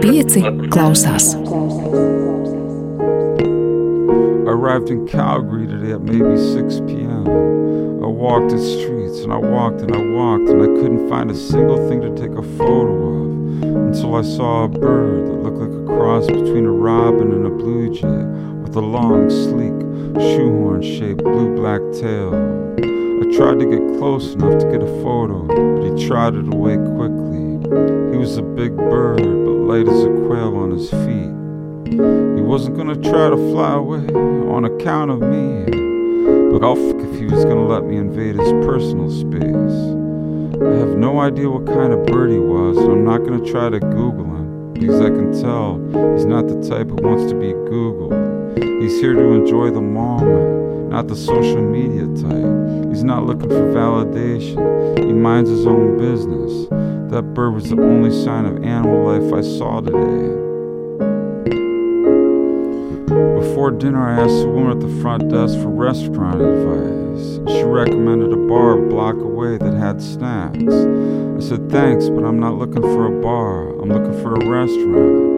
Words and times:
Pieci 0.00 0.42
klausās. 0.70 1.34
I 1.34 1.38
arrived 4.46 4.90
in 4.90 5.06
Calgary 5.08 5.66
today 5.66 5.92
at 5.92 6.02
maybe 6.02 6.36
6 6.36 6.80
p.m. 6.86 7.26
I 8.02 8.06
walked 8.06 8.50
the 8.50 8.58
streets 8.58 9.20
and 9.20 9.32
I 9.32 9.36
walked 9.36 9.80
and 9.80 9.94
I 9.94 9.98
walked 9.98 10.48
and 10.48 10.62
I 10.62 10.66
couldn't 10.66 11.08
find 11.08 11.30
a 11.30 11.34
single 11.34 11.88
thing 11.88 12.00
to 12.02 12.10
take 12.14 12.36
a 12.38 12.42
photo 12.56 12.94
of 12.94 13.30
until 13.62 14.14
I 14.14 14.22
saw 14.22 14.64
a 14.64 14.68
bird 14.68 15.26
that 15.26 15.42
looked 15.42 15.58
like 15.58 15.70
a 15.70 15.84
cross 15.86 16.26
between 16.26 16.64
a 16.64 16.72
robin 16.72 17.32
and 17.32 17.46
a 17.46 17.50
blue 17.50 17.92
jay 17.92 18.24
with 18.62 18.76
a 18.76 18.80
long, 18.80 19.28
sleek, 19.30 19.89
shoehorn 20.18 20.82
shaped 20.82 21.22
blue 21.22 21.54
black 21.54 21.80
tail. 21.92 22.34
I 22.78 23.36
tried 23.36 23.60
to 23.60 23.66
get 23.66 23.98
close 23.98 24.34
enough 24.34 24.58
to 24.60 24.70
get 24.70 24.82
a 24.82 25.02
photo, 25.02 25.44
but 25.44 25.84
he 25.84 26.06
trotted 26.06 26.52
away 26.52 26.76
quickly. 26.76 27.60
He 28.12 28.16
was 28.16 28.36
a 28.38 28.42
big 28.42 28.76
bird, 28.76 29.18
but 29.18 29.56
light 29.70 29.88
as 29.88 30.02
a 30.04 30.08
quail 30.26 30.56
on 30.56 30.70
his 30.70 30.90
feet. 30.90 31.30
He 32.36 32.42
wasn't 32.42 32.76
gonna 32.76 32.96
try 32.96 33.30
to 33.30 33.36
fly 33.52 33.74
away 33.74 34.06
on 34.50 34.64
account 34.64 35.10
of 35.10 35.20
me, 35.20 35.64
but 36.50 36.64
I'll 36.64 36.76
if 37.00 37.18
he 37.18 37.26
was 37.26 37.44
gonna 37.44 37.66
let 37.66 37.84
me 37.84 37.96
invade 37.96 38.36
his 38.36 38.52
personal 38.64 39.10
space. 39.10 40.00
I 40.62 40.74
have 40.78 40.96
no 40.96 41.20
idea 41.20 41.48
what 41.48 41.66
kind 41.66 41.92
of 41.92 42.06
bird 42.06 42.30
he 42.30 42.38
was, 42.38 42.76
and 42.76 42.92
I'm 42.92 43.04
not 43.04 43.18
gonna 43.18 43.44
try 43.44 43.70
to 43.70 43.80
Google 43.80 44.24
him 44.24 44.72
because 44.74 45.00
I 45.00 45.08
can 45.08 45.32
tell 45.40 45.78
he's 46.14 46.26
not 46.26 46.48
the 46.48 46.60
type 46.68 46.88
who 46.88 46.96
wants 46.96 47.30
to 47.30 47.38
be 47.38 47.52
Googled. 47.52 48.29
He's 48.56 49.00
here 49.00 49.14
to 49.14 49.32
enjoy 49.32 49.70
the 49.70 49.80
moment, 49.80 50.90
not 50.90 51.08
the 51.08 51.16
social 51.16 51.62
media 51.62 52.06
type. 52.20 52.88
He's 52.90 53.04
not 53.04 53.24
looking 53.24 53.48
for 53.48 53.72
validation, 53.72 54.98
he 54.98 55.12
minds 55.12 55.50
his 55.50 55.66
own 55.66 55.98
business. 55.98 56.68
That 57.10 57.34
bird 57.34 57.54
was 57.54 57.70
the 57.70 57.80
only 57.80 58.10
sign 58.24 58.46
of 58.46 58.62
animal 58.64 59.04
life 59.04 59.32
I 59.32 59.40
saw 59.42 59.80
today. 59.80 60.40
Before 63.40 63.70
dinner, 63.70 64.08
I 64.08 64.22
asked 64.22 64.40
the 64.40 64.48
woman 64.48 64.70
at 64.72 64.80
the 64.80 65.00
front 65.00 65.28
desk 65.28 65.54
for 65.58 65.68
restaurant 65.68 66.40
advice. 66.40 67.40
She 67.52 67.62
recommended 67.64 68.32
a 68.32 68.36
bar 68.36 68.78
a 68.78 68.88
block 68.88 69.16
away 69.16 69.58
that 69.58 69.74
had 69.74 70.00
snacks. 70.00 70.62
I 70.62 71.40
said, 71.40 71.70
Thanks, 71.70 72.08
but 72.08 72.24
I'm 72.24 72.38
not 72.38 72.54
looking 72.54 72.82
for 72.82 73.06
a 73.06 73.22
bar. 73.22 73.70
I'm 73.80 73.88
looking 73.88 74.22
for 74.22 74.34
a 74.34 74.48
restaurant. 74.48 75.29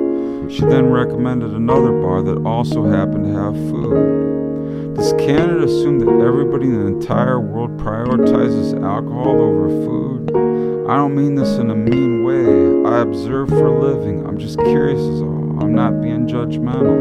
She 0.53 0.61
then 0.61 0.91
recommended 0.91 1.53
another 1.53 1.93
bar 1.93 2.23
that 2.25 2.45
also 2.45 2.85
happened 2.85 3.25
to 3.25 3.33
have 3.33 3.55
food. 3.71 4.95
Does 4.95 5.15
Canada 5.15 5.65
assume 5.65 5.99
that 6.01 6.11
everybody 6.11 6.67
in 6.67 6.79
the 6.79 6.87
entire 6.89 7.41
world 7.41 7.79
prioritizes 7.79 8.75
alcohol 8.85 9.41
over 9.41 9.69
food? 9.69 10.31
I 10.91 10.97
don't 10.97 11.15
mean 11.15 11.37
this 11.37 11.57
in 11.57 11.71
a 11.71 11.75
mean 11.75 12.25
way. 12.25 12.91
I 12.91 13.01
observe 13.01 13.49
for 13.49 13.67
a 13.67 13.81
living. 13.81 14.27
I'm 14.27 14.37
just 14.37 14.59
curious, 14.59 15.01
is 15.01 15.23
all. 15.23 15.59
I'm 15.63 15.75
not 15.75 16.03
being 16.03 16.27
judgmental. 16.27 17.01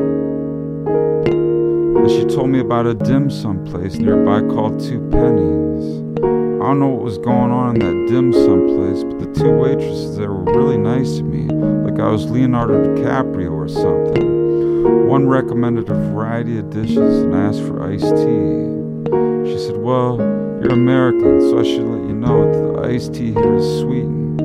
And 1.98 2.10
she 2.10 2.24
told 2.34 2.50
me 2.52 2.62
about 2.62 2.88
a 2.88 2.94
dim 2.94 3.30
sum 3.30 3.66
place 3.66 3.96
nearby 3.96 4.40
called 4.48 4.80
Two 4.80 5.06
Pennies. 5.10 6.41
I 6.62 6.66
don't 6.66 6.80
know 6.80 6.90
what 6.90 7.02
was 7.02 7.18
going 7.18 7.50
on 7.50 7.76
in 7.76 7.80
that 7.80 8.14
dim 8.14 8.32
sum 8.32 8.68
place, 8.78 9.04
but 9.04 9.18
the 9.18 9.34
two 9.34 9.50
waitresses 9.50 10.16
there 10.16 10.32
were 10.32 10.44
really 10.44 10.78
nice 10.78 11.18
to 11.18 11.24
me, 11.24 11.52
like 11.90 12.00
I 12.00 12.12
was 12.12 12.30
Leonardo 12.30 12.84
DiCaprio 12.84 13.52
or 13.52 13.68
something. 13.68 15.08
One 15.08 15.28
recommended 15.28 15.90
a 15.90 15.96
variety 15.96 16.60
of 16.60 16.70
dishes, 16.70 17.24
and 17.24 17.34
asked 17.34 17.62
for 17.62 17.82
iced 17.82 18.16
tea. 18.16 19.50
She 19.50 19.58
said, 19.58 19.78
Well, 19.78 20.18
you're 20.62 20.72
American, 20.72 21.42
so 21.42 21.60
I 21.60 21.64
should 21.64 21.82
let 21.82 22.08
you 22.08 22.14
know 22.14 22.52
that 22.52 22.82
the 22.82 22.88
iced 22.94 23.16
tea 23.16 23.34
here 23.34 23.56
is 23.56 23.80
sweetened. 23.80 24.40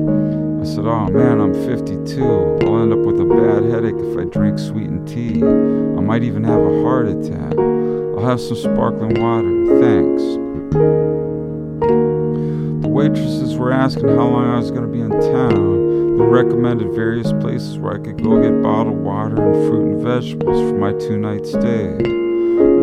I 0.61 0.65
said, 0.65 0.87
Oh 0.87 1.09
man, 1.09 1.39
I'm 1.39 1.53
52. 1.53 2.23
I'll 2.63 2.81
end 2.81 2.93
up 2.93 2.99
with 3.05 3.21
a 3.21 3.25
bad 3.25 3.63
headache 3.69 3.93
if 3.95 4.17
I 4.17 4.23
drink 4.23 4.57
sweetened 4.57 5.07
tea. 5.07 5.43
I 5.43 6.01
might 6.01 6.23
even 6.23 6.43
have 6.43 6.61
a 6.61 6.81
heart 6.81 7.09
attack. 7.09 7.59
I'll 7.59 8.25
have 8.25 8.41
some 8.41 8.57
sparkling 8.57 9.21
water. 9.21 9.79
Thanks. 9.79 11.16
Waitresses 13.07 13.55
were 13.55 13.71
asking 13.71 14.09
how 14.09 14.27
long 14.27 14.49
I 14.49 14.57
was 14.57 14.69
going 14.69 14.81
to 14.81 14.91
be 14.91 14.99
in 14.99 15.09
town, 15.09 16.17
then 16.17 16.27
recommended 16.27 16.91
various 16.91 17.31
places 17.39 17.77
where 17.77 17.93
I 17.93 17.99
could 17.99 18.21
go 18.21 18.41
get 18.41 18.61
bottled 18.61 18.97
water 18.97 19.41
and 19.41 19.69
fruit 19.69 19.93
and 19.93 20.03
vegetables 20.03 20.59
for 20.69 20.77
my 20.77 20.91
two 20.91 21.17
night 21.17 21.45
stay. 21.45 21.95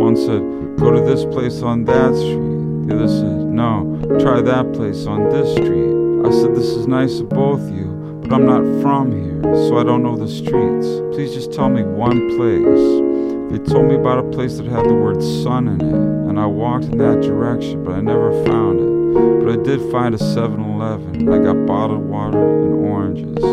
One 0.01 0.17
said, 0.17 0.41
Go 0.79 0.93
to 0.93 1.03
this 1.03 1.27
place 1.27 1.61
on 1.61 1.84
that 1.84 2.15
street. 2.15 2.89
The 2.89 2.97
other 2.97 3.09
said, 3.09 3.37
No, 3.53 4.01
try 4.19 4.41
that 4.41 4.73
place 4.73 5.05
on 5.05 5.29
this 5.29 5.53
street. 5.53 5.93
I 6.25 6.31
said, 6.33 6.57
This 6.57 6.71
is 6.71 6.87
nice 6.87 7.21
of 7.21 7.29
both 7.29 7.61
of 7.61 7.69
you, 7.77 8.23
but 8.23 8.33
I'm 8.33 8.47
not 8.47 8.63
from 8.81 9.13
here, 9.13 9.43
so 9.69 9.77
I 9.77 9.84
don't 9.84 10.03
know 10.03 10.17
the 10.17 10.27
streets. 10.27 10.89
Please 11.15 11.34
just 11.34 11.53
tell 11.53 11.69
me 11.69 11.83
one 11.83 12.34
place. 12.39 13.53
They 13.53 13.63
told 13.71 13.89
me 13.89 13.97
about 13.97 14.25
a 14.25 14.31
place 14.31 14.57
that 14.57 14.65
had 14.65 14.87
the 14.87 14.95
word 14.95 15.23
sun 15.23 15.69
in 15.69 15.83
it, 15.83 16.31
and 16.31 16.41
I 16.41 16.47
walked 16.47 16.87
in 16.87 16.97
that 16.97 17.21
direction, 17.21 17.84
but 17.84 17.93
I 17.93 18.01
never 18.01 18.33
found 18.47 18.81
it. 18.81 18.94
But 19.15 19.49
I 19.53 19.63
did 19.63 19.81
find 19.93 20.15
a 20.15 20.19
7 20.19 20.61
Eleven. 20.61 21.33
I 21.33 21.39
got 21.39 21.67
bottled 21.67 22.05
water 22.05 22.39
and 22.39 22.75
oranges. 22.85 23.45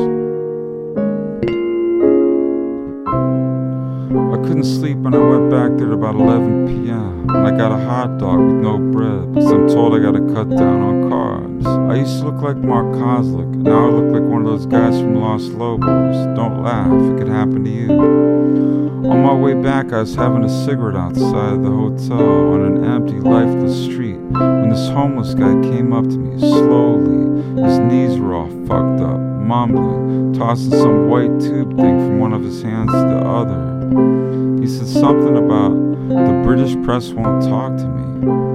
I 4.33 4.37
couldn't 4.47 4.63
sleep 4.63 4.97
and 5.05 5.13
I 5.13 5.19
went 5.19 5.51
back 5.51 5.77
there 5.77 5.87
at 5.87 5.93
about 5.93 6.15
11 6.15 6.67
p.m. 6.67 7.29
and 7.29 7.47
I 7.47 7.51
got 7.55 7.71
a 7.71 7.77
hot 7.85 8.17
dog 8.17 8.39
with 8.39 8.55
no 8.55 8.79
bread 8.79 9.33
because 9.33 9.51
I'm 9.51 9.67
told 9.67 9.93
I 9.93 9.99
gotta 9.99 10.21
cut 10.33 10.49
down 10.49 10.81
on 10.81 11.11
carbs. 11.11 11.91
I 11.91 11.95
used 11.95 12.19
to 12.21 12.29
look 12.29 12.41
like 12.41 12.57
Mark 12.57 12.87
Kozelek, 12.95 13.53
and 13.53 13.63
now 13.63 13.87
I 13.87 13.89
look 13.91 14.11
like 14.11 14.23
one 14.23 14.41
of 14.41 14.47
those 14.47 14.65
guys 14.65 14.99
from 14.99 15.15
Los 15.15 15.43
Lobos. 15.43 16.15
Don't 16.35 16.63
laugh, 16.63 16.91
it 16.91 17.17
could 17.19 17.27
happen 17.27 17.63
to 17.63 17.69
you. 17.69 18.80
On 19.03 19.23
my 19.23 19.33
way 19.33 19.55
back, 19.55 19.91
I 19.91 20.01
was 20.01 20.13
having 20.13 20.43
a 20.43 20.65
cigarette 20.65 20.95
outside 20.95 21.63
the 21.63 21.71
hotel 21.71 22.53
on 22.53 22.61
an 22.65 22.85
empty, 22.85 23.19
lifeless 23.19 23.85
street 23.85 24.17
when 24.17 24.69
this 24.69 24.89
homeless 24.89 25.33
guy 25.33 25.53
came 25.63 25.91
up 25.91 26.03
to 26.05 26.17
me 26.17 26.39
slowly. 26.39 27.41
His 27.63 27.79
knees 27.79 28.19
were 28.19 28.35
all 28.35 28.49
fucked 28.67 29.01
up, 29.01 29.19
mumbling, 29.19 30.33
tossing 30.33 30.71
some 30.71 31.09
white 31.09 31.39
tube 31.39 31.75
thing 31.77 31.97
from 31.99 32.19
one 32.19 32.31
of 32.31 32.43
his 32.43 32.61
hands 32.61 32.91
to 32.91 32.97
the 32.97 33.21
other. 33.25 34.61
He 34.61 34.67
said 34.67 34.87
something 34.87 35.35
about 35.35 35.90
the 36.11 36.41
British 36.43 36.75
press 36.83 37.11
won't 37.11 37.43
talk 37.43 37.77
to 37.77 37.87
me. 37.87 38.01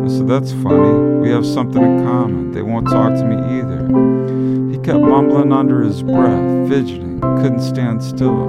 I 0.05 0.09
said, 0.09 0.29
That's 0.29 0.53
funny. 0.53 1.21
We 1.21 1.31
have 1.31 1.47
something 1.47 1.83
in 1.83 2.05
common. 2.05 2.53
They 2.53 2.63
won't 2.63 2.87
talk 2.89 3.15
to 3.15 3.25
me 3.25 3.37
either. 3.59 3.81
He 4.71 4.79
kept 4.79 5.01
mumbling 5.01 5.53
under 5.53 5.83
his 5.83 6.03
breath, 6.03 6.69
fidgeting, 6.69 7.21
couldn't 7.21 7.63
stand 7.63 8.03
still. 8.03 8.49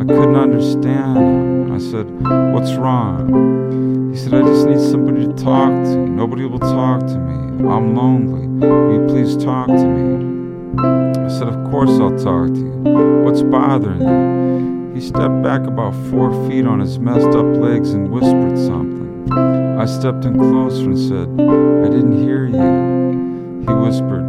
I 0.00 0.04
couldn't 0.04 0.36
understand 0.36 1.16
him. 1.16 1.72
I 1.72 1.78
said, 1.78 2.06
What's 2.52 2.72
wrong? 2.74 4.12
He 4.12 4.18
said, 4.18 4.34
I 4.34 4.42
just 4.42 4.66
need 4.66 4.80
somebody 4.80 5.26
to 5.26 5.32
talk 5.32 5.70
to. 5.70 5.96
Nobody 5.96 6.44
will 6.44 6.58
talk 6.58 7.00
to 7.00 7.18
me. 7.18 7.68
I'm 7.68 7.94
lonely. 7.94 8.66
Will 8.66 9.00
you 9.00 9.06
please 9.08 9.42
talk 9.42 9.68
to 9.68 9.86
me? 9.86 10.78
I 10.78 11.28
said, 11.28 11.48
Of 11.48 11.70
course 11.70 11.90
I'll 11.90 12.18
talk 12.18 12.48
to 12.48 12.58
you. 12.58 13.22
What's 13.24 13.42
bothering 13.42 14.02
you? 14.02 14.71
He 14.94 15.00
stepped 15.00 15.42
back 15.42 15.62
about 15.62 15.94
four 16.10 16.30
feet 16.48 16.66
on 16.66 16.80
his 16.80 16.98
messed 16.98 17.36
up 17.36 17.46
legs 17.56 17.92
and 17.92 18.10
whispered 18.10 18.58
something. 18.58 19.32
I 19.32 19.86
stepped 19.86 20.24
in 20.24 20.38
closer 20.38 20.84
and 20.84 20.98
said, 20.98 21.28
I 21.40 21.88
didn't 21.88 22.22
hear 22.22 22.44
you. 22.46 23.64
He 23.66 23.72
whispered, 23.72 24.24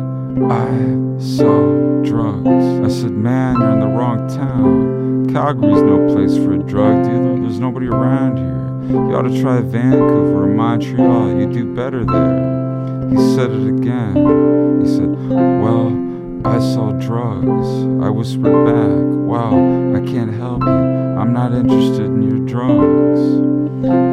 I 0.50 1.20
sell 1.20 2.02
drugs. 2.04 2.48
I 2.48 2.88
said, 2.88 3.12
Man, 3.12 3.60
you're 3.60 3.72
in 3.72 3.80
the 3.82 3.88
wrong 3.88 4.28
town. 4.30 5.32
Calgary's 5.34 5.82
no 5.82 6.14
place 6.14 6.38
for 6.38 6.54
a 6.54 6.60
drug 6.60 7.04
dealer. 7.04 7.40
There's 7.42 7.60
nobody 7.60 7.88
around 7.88 8.38
here. 8.38 8.64
You 8.90 9.16
ought 9.16 9.24
to 9.24 9.42
try 9.42 9.62
Vancouver 9.62 10.44
or 10.44 10.48
Montreal. 10.48 11.40
You 11.40 11.52
do 11.52 11.74
better 11.74 12.06
there. 12.06 13.10
He 13.10 13.36
said 13.36 13.52
it 13.52 13.68
again. 13.68 14.82
He 14.82 14.88
said, 14.88 15.10
Well, 15.30 16.03
I 16.46 16.60
sell 16.60 16.92
drugs. 17.00 17.68
I 18.04 18.10
whispered 18.10 18.66
back, 18.66 19.28
Wow, 19.28 19.96
I 19.96 20.02
can't 20.06 20.34
help 20.34 20.62
you. 20.62 20.70
I'm 20.70 21.32
not 21.34 21.54
interested 21.54 22.06
in 22.06 22.22
your 22.22 22.46
drugs. 22.46 23.22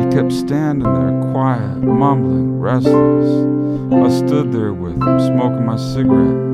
He 0.04 0.10
kept 0.16 0.32
standing 0.32 0.84
there, 0.84 1.32
quiet, 1.32 1.78
mumbling, 1.78 2.60
restless. 2.60 3.58
I 3.92 4.26
stood 4.26 4.52
there 4.52 4.72
with 4.72 4.92
him, 4.92 5.20
smoking 5.20 5.66
my 5.66 5.76
cigarette. 5.76 6.50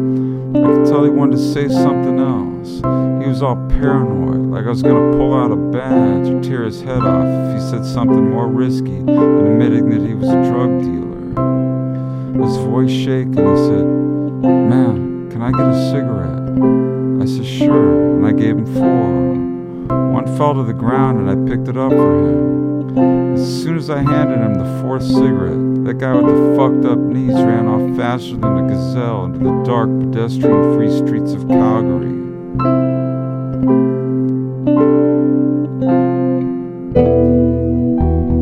I 0.57 0.75
could 0.75 0.87
tell 0.87 1.05
he 1.05 1.11
wanted 1.11 1.37
to 1.37 1.53
say 1.53 1.69
something 1.69 2.19
else. 2.21 2.77
He 3.23 3.29
was 3.29 3.43
all 3.43 3.57
paranoid, 3.69 4.51
like 4.51 4.65
I 4.65 4.71
was 4.71 4.83
gonna 4.83 5.17
pull 5.17 5.35
out 5.35 5.51
a 5.51 5.57
badge 5.57 6.29
or 6.29 6.41
tear 6.43 6.65
his 6.65 6.81
head 6.81 7.03
off 7.03 7.25
if 7.27 7.55
he 7.55 7.71
said 7.71 7.85
something 7.85 8.31
more 8.31 8.49
risky 8.49 9.03
than 9.03 9.47
admitting 9.47 9.91
that 9.91 10.01
he 10.01 10.15
was 10.15 10.29
a 10.31 10.43
drug 10.51 10.81
dealer. 10.81 12.45
His 12.45 12.57
voice 12.57 12.91
shaking, 12.91 13.35
he 13.35 13.57
said, 13.57 13.85
Ma'am, 14.43 15.06
can 15.37 15.45
I 15.45 15.51
get 15.51 15.69
a 15.69 15.91
cigarette? 15.91 17.23
I 17.23 17.27
said, 17.27 17.45
Sure, 17.45 18.17
and 18.17 18.27
I 18.27 18.33
gave 18.33 18.57
him 18.57 18.65
four. 18.73 20.13
One 20.13 20.25
fell 20.39 20.55
to 20.55 20.63
the 20.63 20.73
ground 20.73 21.21
and 21.21 21.29
I 21.29 21.51
picked 21.51 21.69
it 21.69 21.77
up 21.77 21.91
for 21.91 22.31
him. 22.31 23.35
As 23.35 23.63
soon 23.63 23.77
as 23.77 23.91
I 23.91 23.99
handed 23.99 24.39
him 24.39 24.55
the 24.55 24.81
fourth 24.81 25.03
cigarette, 25.03 25.85
that 25.85 25.99
guy 25.99 26.15
with 26.15 26.25
the 26.25 26.57
fucked 26.57 26.87
up 26.87 26.99
knees 26.99 27.35
ran 27.35 27.67
off 27.67 27.99
faster 27.99 28.35
than 28.35 28.65
a 28.65 28.67
gazelle 28.67 29.27
into 29.27 29.41
the 29.41 29.63
dark 29.63 29.91
pedestrian 30.01 30.75
free 30.75 30.91
streets 30.91 31.35
of 31.35 31.47
Calgary. 31.47 32.17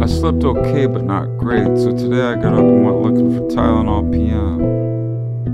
I 0.01 0.07
slept 0.07 0.45
okay, 0.45 0.87
but 0.87 1.03
not 1.03 1.27
great, 1.39 1.67
so 1.77 1.91
today 1.91 2.23
I 2.23 2.35
got 2.37 2.53
up 2.53 2.61
and 2.61 2.85
went 2.85 3.03
looking 3.03 3.35
for 3.35 3.53
Tylenol 3.53 4.13
PM. 4.13 4.84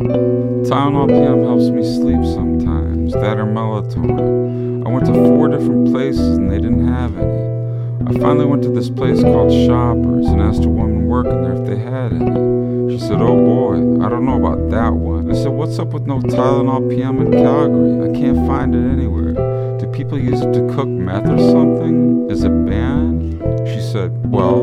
Tylenol 0.01 1.09
PM 1.09 1.45
helps 1.45 1.69
me 1.69 1.83
sleep 1.85 2.25
sometimes, 2.25 3.13
that 3.13 3.37
or 3.37 3.45
melatonin. 3.45 4.87
I 4.87 4.89
went 4.89 5.05
to 5.05 5.13
four 5.13 5.49
different 5.49 5.93
places 5.93 6.39
and 6.39 6.51
they 6.51 6.57
didn't 6.57 6.89
have 6.89 7.19
any. 7.19 8.09
I 8.09 8.19
finally 8.19 8.47
went 8.47 8.63
to 8.63 8.71
this 8.71 8.89
place 8.89 9.21
called 9.21 9.53
Shoppers 9.53 10.27
and 10.27 10.41
asked 10.41 10.65
a 10.65 10.71
woman 10.71 11.07
working 11.07 11.43
there 11.43 11.53
if 11.53 11.67
they 11.67 11.77
had 11.77 12.15
any. 12.15 12.93
She 12.93 12.99
said, 12.99 13.21
Oh 13.21 13.37
boy, 13.37 14.03
I 14.03 14.09
don't 14.09 14.25
know 14.25 14.43
about 14.43 14.71
that 14.71 14.95
one. 14.95 15.31
I 15.31 15.35
said, 15.35 15.53
What's 15.53 15.79
up 15.79 15.89
with 15.89 16.07
no 16.07 16.19
Tylenol 16.21 16.89
PM 16.89 17.21
in 17.21 17.33
Calgary? 17.33 18.09
I 18.09 18.19
can't 18.19 18.47
find 18.47 18.75
it 18.75 18.91
anywhere. 18.91 19.35
Do 19.79 19.87
people 19.93 20.19
use 20.19 20.41
it 20.41 20.53
to 20.55 20.67
cook 20.75 20.89
meth 20.89 21.29
or 21.29 21.39
something? 21.39 22.31
Is 22.31 22.43
it 22.43 22.65
banned? 22.65 23.39
She 23.69 23.83
said, 23.83 24.33
Well, 24.33 24.63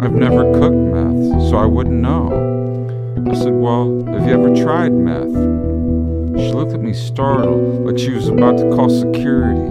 I've 0.00 0.12
never 0.12 0.42
cooked 0.54 0.74
meth, 0.74 1.50
so 1.50 1.56
I 1.56 1.66
wouldn't 1.66 2.00
know. 2.02 2.61
I 3.28 3.34
said, 3.34 3.52
Well, 3.52 4.04
have 4.06 4.26
you 4.26 4.34
ever 4.34 4.54
tried 4.54 4.92
meth? 4.92 5.32
She 6.40 6.52
looked 6.52 6.72
at 6.72 6.80
me 6.80 6.92
startled, 6.92 7.86
like 7.86 7.98
she 7.98 8.10
was 8.10 8.28
about 8.28 8.58
to 8.58 8.64
call 8.74 8.88
security. 8.88 9.70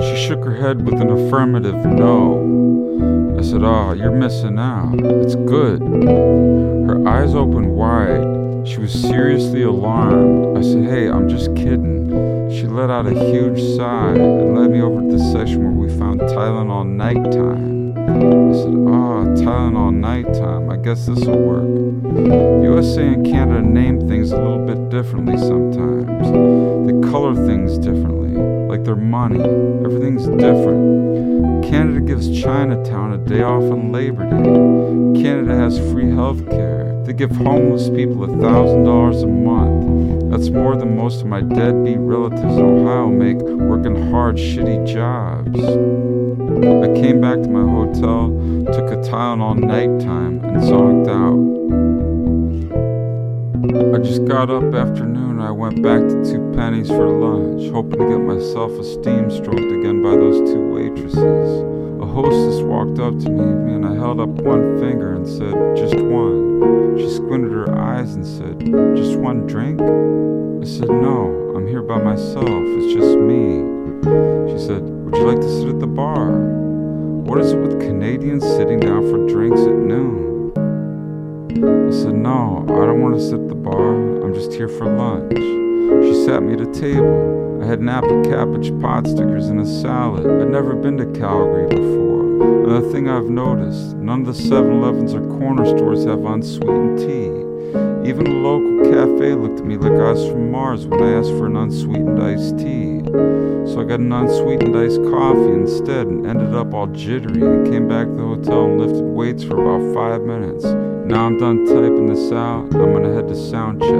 She 0.00 0.26
shook 0.26 0.44
her 0.44 0.54
head 0.54 0.84
with 0.84 1.00
an 1.00 1.10
affirmative 1.10 1.74
no. 1.86 3.36
I 3.38 3.42
said, 3.42 3.62
Oh, 3.62 3.92
you're 3.92 4.10
missing 4.10 4.58
out. 4.58 4.94
It's 5.00 5.34
good. 5.34 5.80
Her 5.80 7.08
eyes 7.08 7.34
opened 7.34 7.74
wide. 7.74 8.68
She 8.68 8.78
was 8.78 8.92
seriously 8.92 9.62
alarmed. 9.62 10.58
I 10.58 10.62
said, 10.62 10.84
Hey, 10.84 11.08
I'm 11.08 11.28
just 11.28 11.54
kidding. 11.54 12.50
She 12.50 12.66
let 12.66 12.90
out 12.90 13.06
a 13.06 13.12
huge 13.12 13.60
sigh 13.76 14.14
and 14.14 14.58
led 14.58 14.70
me 14.70 14.80
over 14.80 15.00
to 15.00 15.16
the 15.16 15.32
section 15.32 15.62
where 15.62 15.88
we 15.88 15.98
found 15.98 16.20
Tylenol 16.20 16.86
nighttime. 16.86 17.75
I 18.16 18.52
said, 18.54 18.74
Ah, 18.88 19.20
oh, 19.20 19.34
Tylenol 19.36 19.94
nighttime. 19.94 20.70
I 20.70 20.76
guess 20.76 21.06
this'll 21.06 21.36
work. 21.36 21.66
USA 22.64 23.06
and 23.06 23.26
Canada 23.26 23.60
name 23.60 24.08
things 24.08 24.32
a 24.32 24.36
little 24.36 24.64
bit 24.64 24.88
differently 24.88 25.36
sometimes. 25.36 26.26
They 26.86 27.10
color 27.10 27.34
things 27.46 27.76
differently 27.78 28.40
like 28.68 28.84
their 28.84 28.96
money. 28.96 29.40
Everything's 29.84 30.26
different. 30.26 31.64
Canada 31.64 32.00
gives 32.00 32.40
Chinatown 32.40 33.12
a 33.12 33.18
day 33.18 33.42
off 33.42 33.62
on 33.62 33.92
Labor 33.92 34.24
Day. 34.24 35.22
Canada 35.22 35.54
has 35.54 35.78
free 35.92 36.10
health 36.10 36.48
care. 36.48 37.02
They 37.04 37.12
give 37.12 37.30
homeless 37.30 37.90
people 37.90 38.24
a 38.24 38.28
$1,000 38.28 39.22
a 39.22 39.26
month. 39.26 40.30
That's 40.30 40.48
more 40.48 40.76
than 40.76 40.96
most 40.96 41.20
of 41.20 41.26
my 41.26 41.40
deadbeat 41.40 41.98
relatives 41.98 42.56
in 42.56 42.62
Ohio 42.62 43.08
make 43.08 43.38
working 43.38 44.10
hard, 44.10 44.36
shitty 44.36 44.86
jobs. 44.86 46.15
I 46.46 46.88
came 46.94 47.20
back 47.20 47.42
to 47.42 47.48
my 47.48 47.68
hotel, 47.68 48.28
took 48.72 48.90
a 48.92 48.96
Tylenol 49.02 49.58
nighttime, 49.58 50.44
and 50.44 50.62
zonked 50.62 51.08
out. 51.08 51.56
I 53.94 53.98
just 53.98 54.24
got 54.26 54.48
up 54.48 54.72
afternoon 54.72 55.40
I 55.40 55.50
went 55.50 55.82
back 55.82 56.00
to 56.00 56.24
two 56.24 56.52
pennies 56.54 56.88
for 56.88 57.08
lunch, 57.08 57.68
hoping 57.72 57.98
to 57.98 58.08
get 58.08 58.20
myself 58.20 58.70
a 58.78 58.84
steam 58.84 59.28
stroked 59.28 59.58
again 59.58 60.02
by 60.02 60.10
those 60.10 60.38
two 60.50 60.72
waitresses. 60.72 61.62
A 62.00 62.06
hostess 62.06 62.62
walked 62.62 63.00
up 63.00 63.18
to 63.20 63.28
me 63.28 63.74
and 63.74 63.84
I 63.84 63.94
held 63.94 64.20
up 64.20 64.28
one 64.28 64.78
finger 64.78 65.14
and 65.14 65.26
said, 65.26 65.54
Just 65.76 65.96
one. 65.96 66.96
She 66.96 67.10
squinted 67.10 67.50
her 67.52 67.76
eyes 67.76 68.14
and 68.14 68.24
said, 68.24 68.60
Just 68.96 69.18
one 69.18 69.46
drink? 69.48 69.80
I 69.82 70.64
said, 70.64 70.88
No, 70.90 71.54
I'm 71.56 71.66
here 71.66 71.82
by 71.82 71.98
myself. 71.98 72.46
It's 72.48 72.94
just 72.94 73.18
me. 73.18 73.62
She 74.52 74.64
said, 74.64 74.95
Would 75.06 75.18
you 75.18 75.22
like 75.22 75.40
to 75.40 75.60
sit 75.60 75.68
at 75.68 75.78
the 75.78 75.86
bar? 75.86 76.32
What 76.32 77.38
is 77.38 77.52
it 77.52 77.58
with 77.58 77.80
Canadians 77.80 78.42
sitting 78.42 78.80
down 78.80 79.08
for 79.08 79.24
drinks 79.28 79.60
at 79.60 79.72
noon? 79.72 80.50
I 81.52 81.92
said, 81.92 82.16
No, 82.16 82.66
I 82.68 82.86
don't 82.86 83.00
want 83.00 83.14
to 83.14 83.20
sit 83.20 83.38
at 83.38 83.48
the 83.48 83.54
bar. 83.54 83.94
I'm 84.24 84.34
just 84.34 84.52
here 84.52 84.66
for 84.66 84.84
lunch. 84.84 85.38
She 86.06 86.24
sat 86.24 86.42
me 86.42 86.54
at 86.54 86.60
a 86.60 86.72
table. 86.72 87.62
I 87.62 87.66
had 87.66 87.80
Napa 87.80 88.24
cabbage 88.24 88.76
pot 88.80 89.06
stickers 89.06 89.46
and 89.46 89.60
a 89.60 89.64
salad. 89.64 90.26
I'd 90.26 90.50
never 90.50 90.74
been 90.74 90.96
to 90.96 91.06
Calgary 91.12 91.68
before. 91.68 92.22
And 92.66 92.84
the 92.84 92.90
thing 92.90 93.08
I've 93.08 93.30
noticed 93.30 93.94
none 93.94 94.22
of 94.22 94.26
the 94.26 94.34
7 94.34 94.72
Elevens 94.72 95.14
or 95.14 95.20
corner 95.38 95.66
stores 95.66 96.04
have 96.04 96.24
unsweetened 96.24 96.98
tea. 96.98 97.35
Even 98.06 98.22
the 98.22 98.30
local 98.30 98.84
cafe 98.92 99.34
looked 99.34 99.58
at 99.58 99.66
me 99.66 99.76
like 99.76 99.90
I 99.90 100.12
was 100.12 100.28
from 100.28 100.52
Mars 100.52 100.86
when 100.86 101.02
I 101.02 101.18
asked 101.18 101.30
for 101.30 101.46
an 101.46 101.56
unsweetened 101.56 102.22
iced 102.22 102.56
tea. 102.56 103.02
So 103.66 103.80
I 103.80 103.84
got 103.84 103.98
an 103.98 104.12
unsweetened 104.12 104.76
iced 104.76 105.02
coffee 105.10 105.50
instead 105.50 106.06
and 106.06 106.24
ended 106.24 106.54
up 106.54 106.72
all 106.72 106.86
jittery 106.86 107.42
and 107.42 107.66
came 107.66 107.88
back 107.88 108.06
to 108.06 108.12
the 108.12 108.22
hotel 108.22 108.66
and 108.66 108.80
lifted 108.80 109.02
weights 109.02 109.42
for 109.42 109.60
about 109.60 109.92
five 109.92 110.22
minutes. 110.22 110.64
Now 110.64 111.26
I'm 111.26 111.36
done 111.36 111.66
typing 111.66 112.06
this 112.06 112.30
out. 112.30 112.72
I'm 112.76 112.92
gonna 112.92 113.12
head 113.12 113.26
to 113.26 113.34
sound 113.34 113.80
check. 113.80 113.90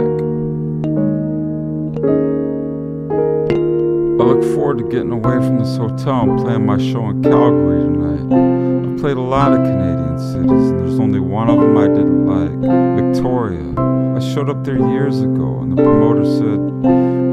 I 4.21 4.25
look 4.25 4.45
forward 4.55 4.79
to 4.79 4.85
getting 4.85 5.11
away 5.11 5.35
from 5.39 5.59
this 5.59 5.77
hotel 5.77 6.31
and 6.31 6.39
playing 6.39 6.65
my 6.65 6.79
show 6.79 7.09
in 7.09 7.25
Calgary 7.25 7.83
tonight. 7.83 8.93
I've 8.93 9.01
played 9.01 9.17
a 9.17 9.21
lot 9.21 9.51
of 9.51 9.59
Canadian 9.59 10.19
cities, 10.21 10.71
and 10.71 10.79
there's 10.79 11.01
only 11.01 11.19
one 11.19 11.51
of 11.51 11.59
them 11.59 11.77
I 11.77 11.89
didn't 11.89 12.25
like 12.25 12.55
Victoria. 13.03 13.96
I 14.17 14.19
showed 14.19 14.49
up 14.49 14.65
there 14.65 14.79
years 14.79 15.21
ago, 15.21 15.59
and 15.61 15.71
the 15.71 15.77
promoter 15.77 16.25
said, 16.25 16.59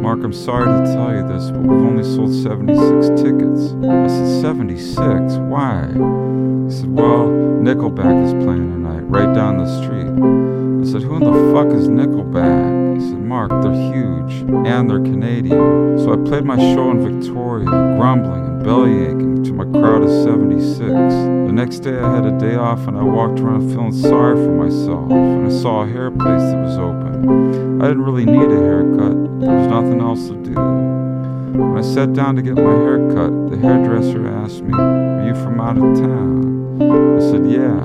Mark, 0.03 0.19
I'm 0.21 0.33
sorry 0.33 0.65
to 0.65 0.93
tell 0.93 1.15
you 1.15 1.25
this, 1.25 1.49
but 1.49 1.61
we've 1.61 1.81
only 1.81 2.03
sold 2.03 2.33
76 2.33 3.21
tickets. 3.21 3.71
I 3.87 4.07
said, 4.09 4.41
76? 4.41 4.99
Why? 5.47 5.87
He 5.87 6.71
said, 6.75 6.91
Well, 6.91 7.31
Nickelback 7.63 8.25
is 8.25 8.33
playing 8.43 8.69
tonight 8.69 8.99
right 9.03 9.33
down 9.33 9.59
the 9.59 9.81
street. 9.81 10.11
I 10.11 10.91
said, 10.91 11.07
Who 11.07 11.15
in 11.15 11.23
the 11.23 11.53
fuck 11.53 11.67
is 11.67 11.87
Nickelback? 11.87 12.99
He 12.99 13.07
said, 13.07 13.19
Mark, 13.19 13.51
they're 13.63 13.71
huge, 13.71 14.41
and 14.67 14.89
they're 14.89 14.99
Canadian. 14.99 15.99
So 15.99 16.11
I 16.11 16.27
played 16.27 16.43
my 16.43 16.57
show 16.57 16.91
in 16.91 16.99
Victoria, 16.99 17.65
grumbling 17.65 18.45
and 18.45 18.61
belly 18.61 19.05
aching 19.05 19.32
to 19.43 19.51
my 19.51 19.65
crowd 19.65 20.03
of 20.03 20.09
76. 20.09 20.79
The 20.79 21.51
next 21.51 21.79
day 21.79 21.99
I 21.99 22.15
had 22.15 22.25
a 22.25 22.37
day 22.39 22.55
off 22.55 22.87
and 22.87 22.97
I 22.97 23.03
walked 23.03 23.39
around 23.41 23.69
feeling 23.69 23.91
sorry 23.91 24.35
for 24.35 24.51
myself, 24.51 25.11
and 25.11 25.47
I 25.47 25.49
saw 25.49 25.83
a 25.83 25.87
hair 25.87 26.11
place 26.11 26.41
that 26.41 26.63
was 26.63 26.77
open. 26.77 27.81
I 27.81 27.87
didn't 27.89 28.03
really 28.03 28.25
need 28.25 28.49
a 28.49 28.59
haircut, 28.59 29.41
there 29.41 29.51
was 29.51 29.67
nothing 29.67 29.99
else 29.99 30.27
to 30.29 30.35
do. 30.35 30.53
When 30.53 31.77
I 31.77 31.81
sat 31.81 32.13
down 32.13 32.37
to 32.37 32.41
get 32.41 32.55
my 32.55 32.73
hair 32.73 32.99
cut, 33.13 33.49
the 33.49 33.57
hairdresser 33.57 34.27
asked 34.27 34.61
me, 34.61 34.73
Are 34.73 35.27
you 35.27 35.35
from 35.35 35.59
out 35.59 35.77
of 35.77 35.83
town? 35.99 36.81
I 36.81 37.19
said, 37.19 37.45
Yeah. 37.45 37.83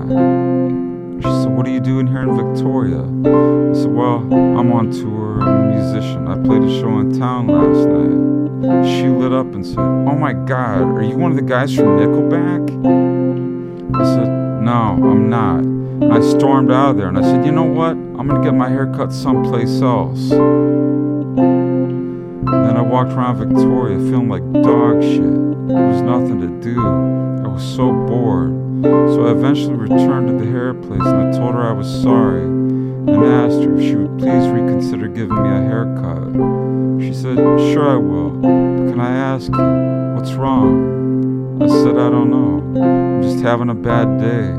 She 1.18 1.42
said, 1.42 1.50
What 1.56 1.66
are 1.66 1.70
you 1.70 1.80
doing 1.80 2.06
here 2.06 2.22
in 2.22 2.36
Victoria? 2.36 3.00
I 3.00 3.74
said, 3.74 3.90
Well, 3.92 4.18
I'm 4.32 4.72
on 4.72 4.92
tour. 4.92 5.42
I'm 5.42 5.72
a 5.72 5.74
musician. 5.74 6.28
I 6.28 6.36
played 6.46 6.62
a 6.62 6.80
show 6.80 7.00
in 7.00 7.18
town 7.18 7.48
last 7.48 7.88
night. 7.88 8.27
She 8.58 9.06
lit 9.06 9.32
up 9.32 9.54
and 9.54 9.64
said, 9.64 9.78
Oh 9.78 10.16
my 10.16 10.32
god, 10.32 10.82
are 10.82 11.02
you 11.02 11.16
one 11.16 11.30
of 11.30 11.36
the 11.36 11.44
guys 11.44 11.72
from 11.76 11.96
Nickelback? 11.96 12.68
I 13.94 14.04
said, 14.16 14.26
No, 14.26 14.98
I'm 15.00 15.30
not. 15.30 15.60
And 15.60 16.12
I 16.12 16.20
stormed 16.20 16.72
out 16.72 16.90
of 16.90 16.96
there 16.96 17.06
and 17.06 17.16
I 17.16 17.22
said, 17.22 17.46
You 17.46 17.52
know 17.52 17.62
what? 17.62 17.92
I'm 17.92 18.26
gonna 18.26 18.42
get 18.42 18.54
my 18.54 18.68
hair 18.68 18.92
cut 18.92 19.12
someplace 19.12 19.80
else. 19.80 20.32
And 20.32 21.38
then 22.48 22.76
I 22.76 22.80
walked 22.80 23.12
around 23.12 23.36
Victoria 23.36 23.96
feeling 23.96 24.28
like 24.28 24.42
dog 24.64 25.02
shit. 25.02 25.22
There 25.68 25.86
was 25.86 26.02
nothing 26.02 26.40
to 26.40 26.48
do. 26.60 26.80
I 26.80 27.46
was 27.46 27.62
so 27.62 27.92
bored. 27.92 28.50
So 28.82 29.28
I 29.28 29.30
eventually 29.38 29.74
returned 29.74 30.26
to 30.36 30.44
the 30.44 30.50
hair 30.50 30.74
place 30.74 31.02
and 31.02 31.32
I 31.32 31.38
told 31.38 31.54
her 31.54 31.62
I 31.62 31.72
was 31.72 31.86
sorry 32.02 32.67
and 33.06 33.24
asked 33.24 33.62
her 33.62 33.76
if 33.76 33.82
she 33.82 33.94
would 33.94 34.18
please 34.18 34.48
reconsider 34.48 35.08
giving 35.08 35.42
me 35.42 35.48
a 35.48 35.60
haircut. 35.62 36.32
She 37.02 37.14
said, 37.14 37.36
Sure, 37.72 37.88
I 37.88 37.96
will. 37.96 38.30
But 38.30 38.90
can 38.90 39.00
I 39.00 39.12
ask 39.12 39.46
you, 39.48 40.14
what's 40.16 40.32
wrong? 40.32 41.62
I 41.62 41.68
said, 41.68 41.96
I 41.98 42.10
don't 42.10 42.30
know. 42.30 42.82
I'm 42.82 43.22
just 43.22 43.42
having 43.42 43.70
a 43.70 43.74
bad 43.74 44.18
day. 44.18 44.50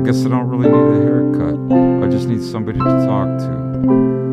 I 0.00 0.04
guess 0.04 0.24
I 0.24 0.28
don't 0.28 0.48
really 0.48 0.68
need 0.70 0.98
a 0.98 1.02
haircut. 1.02 2.04
I 2.04 2.10
just 2.10 2.28
need 2.28 2.42
somebody 2.42 2.78
to 2.78 2.84
talk 2.84 3.28
to. 3.38 4.31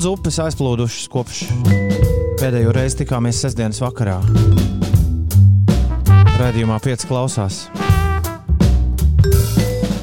Daudz 0.00 0.16
upes 0.16 0.38
aizplūdušas 0.40 1.08
kopš 1.12 1.38
pēdējo 2.40 2.70
reizi 2.72 3.02
tikāmies 3.02 3.36
sestdienas 3.44 3.82
vakarā. 3.82 4.14
Radījumā 6.40 6.78
5 6.80 7.04
klausās. 7.04 7.58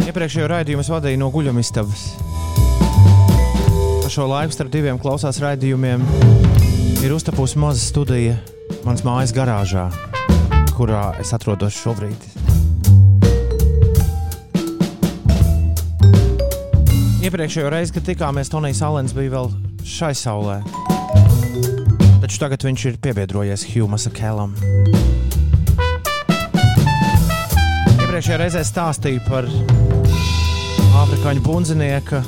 Iepriekšējo 0.06 0.52
raidījumu 0.54 0.86
es 0.86 0.92
vadīju 0.94 1.18
no 1.18 1.32
guļamistabas. 1.34 2.04
Pa 4.04 4.14
šo 4.14 4.28
laiku 4.30 4.54
starp 4.54 4.70
diviem 4.76 5.02
klausās 5.02 5.42
raidījumiem 5.42 6.06
ir 7.02 7.16
uztapusi 7.18 7.58
maza 7.58 7.82
studija 7.82 8.38
manas 8.86 9.02
mājas 9.02 9.34
garāžā, 9.34 9.88
kurā 10.78 11.08
es 11.18 11.34
atrodos 11.34 11.74
šobrīd. 11.74 12.36
Iepriekšējo 17.26 17.74
reizi, 17.74 17.98
kad 17.98 18.06
tikāmies, 18.14 18.54
Tonijs 18.54 18.86
Alens 18.86 19.18
bija 19.18 19.34
vēl 19.40 19.58
šai 19.88 20.12
saulē. 20.18 20.60
Taču 22.22 22.40
tagad 22.42 22.66
viņš 22.68 22.84
ir 22.90 22.98
piebiedrojies 23.00 23.64
Hjūmasa 23.72 24.12
Kēlam. 24.12 24.56
Iepriekšējā 27.96 28.40
reizē 28.42 28.64
stāstīju 28.68 29.24
par 29.30 29.48
afrikāņu 31.04 31.44
bundzinieka 31.46 32.20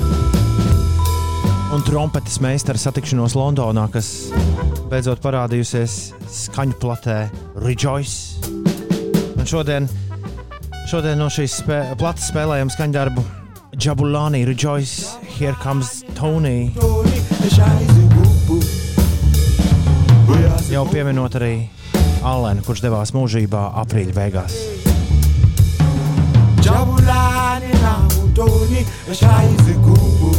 un 1.76 1.84
trompetes 1.86 2.40
meistara 2.44 2.80
satikšanos 2.82 3.36
Londonā, 3.38 3.88
kas 3.92 4.30
beidzot 4.90 5.22
parādījusies 5.26 5.98
skaņu 6.46 6.80
platē 6.82 7.18
Rejoice. 7.60 8.40
Un 9.36 9.50
šodien, 9.50 9.90
šodien 10.90 11.20
no 11.20 11.28
šīs 11.34 11.60
spē, 11.64 11.82
plates 12.00 12.32
spēlējam 12.32 12.72
skaņdarbu 12.74 13.26
Jabulani 13.80 14.46
Rejoice, 14.48 15.18
Here 15.38 15.56
Comes 15.64 16.04
Tony. 16.16 16.74
Jau 20.70 20.84
pieminot 20.92 21.34
arī 21.40 21.54
Alenu, 22.24 22.62
kurš 22.68 22.84
devās 22.86 23.16
mūžībā 23.16 23.64
aprīļa 23.86 24.14
beigās. 24.18 24.60
jabulani 26.70 27.72
nangutoni 27.84 28.84
eshaya 29.12 29.50
izigubhu 29.58 30.32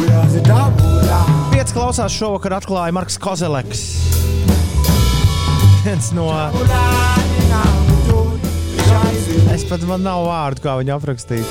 uyazidabula 0.00 1.20
Pieci 1.50 1.74
klausās 1.76 2.14
šovakar 2.14 2.54
atklāja 2.60 2.94
Marks 2.94 3.18
Kozeleks. 3.20 3.82
Viens 5.84 6.12
no. 6.16 6.28
Es 9.50 9.66
pat 9.68 9.84
man 9.88 10.04
nav 10.06 10.24
vārdu, 10.28 10.64
kā 10.64 10.78
viņu 10.80 10.96
aprakstīt. 10.96 11.46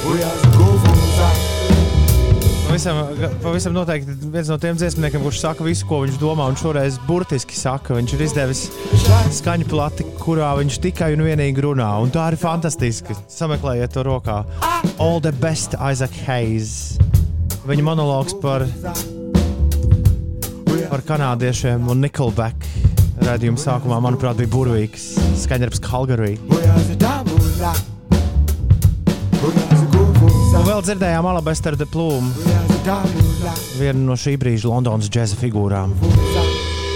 Pavisam, 2.69 2.97
pavisam 3.41 3.73
noteikti 3.73 4.13
viens 4.29 4.49
no 4.51 4.55
tiem 4.62 4.77
dziesmniekiem, 4.77 5.23
kurš 5.25 5.39
saka 5.41 5.65
visu, 5.65 5.88
ko 5.89 6.03
viņš 6.03 6.19
domā, 6.21 6.45
un 6.51 6.58
šoreiz 6.60 6.99
burtiski 7.08 7.58
saka, 7.58 7.95
viņš 7.97 8.12
ir 8.13 8.21
izdevis 8.27 8.62
skaņu 9.39 9.65
plati, 9.71 10.05
kurā 10.21 10.51
viņš 10.60 10.77
tikai 10.84 11.15
un 11.15 11.25
vienīgi 11.25 11.63
runā. 11.65 11.88
Un 12.03 12.13
tā 12.13 12.27
ir 12.29 12.38
fantastiski. 12.38 13.17
Sameklējiet 13.34 13.95
to 13.97 14.03
rokā. 14.05 14.43
All 15.01 15.17
the 15.17 15.34
best 15.41 15.73
Isaac 15.82 16.13
Hayes. 16.27 16.99
Viņa 17.65 17.88
monologs 17.89 18.38
par, 18.38 18.67
par 20.93 21.05
kanādiešiem 21.10 21.89
un 21.89 22.05
Nickelback. 22.05 22.69
Radījuma 23.25 23.65
sākumā, 23.65 23.97
manuprāt, 24.05 24.38
bija 24.38 24.53
burvīgs 24.53 25.15
skaņdarbs 25.41 25.82
Calgary. 25.89 26.38
Un 30.60 30.65
vēl 30.67 30.82
dzirdējām 30.86 31.27
Alabester 31.34 31.75
de 31.79 31.86
Plume, 31.89 32.49
vienu 33.80 34.06
no 34.08 34.15
šī 34.20 34.36
brīža 34.39 34.70
Londonas 34.70 35.10
džēza 35.12 35.38
figūrām, 35.39 35.94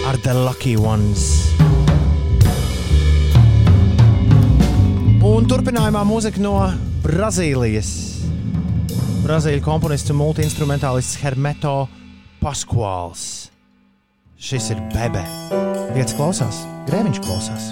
ar 0.10 0.17
The 0.24 0.34
Lucky 0.38 0.76
Ones. 0.80 1.26
Un 5.24 5.48
turpinājumā 5.50 6.04
mūzika 6.08 6.43
no 6.43 6.58
Brazīlijas. 7.06 7.93
Brazīļu 9.24 9.63
komponists 9.63 10.12
un 10.12 10.19
multi-instrumentālists 10.19 11.22
Hermeto 11.24 11.88
Pasquāls. 12.43 13.48
Šis 14.36 14.74
ir 14.76 14.84
Bebe. 14.91 15.24
Vietas 15.96 16.17
klausās, 16.19 16.65
grēmiņš 16.89 17.24
klausās. 17.24 17.72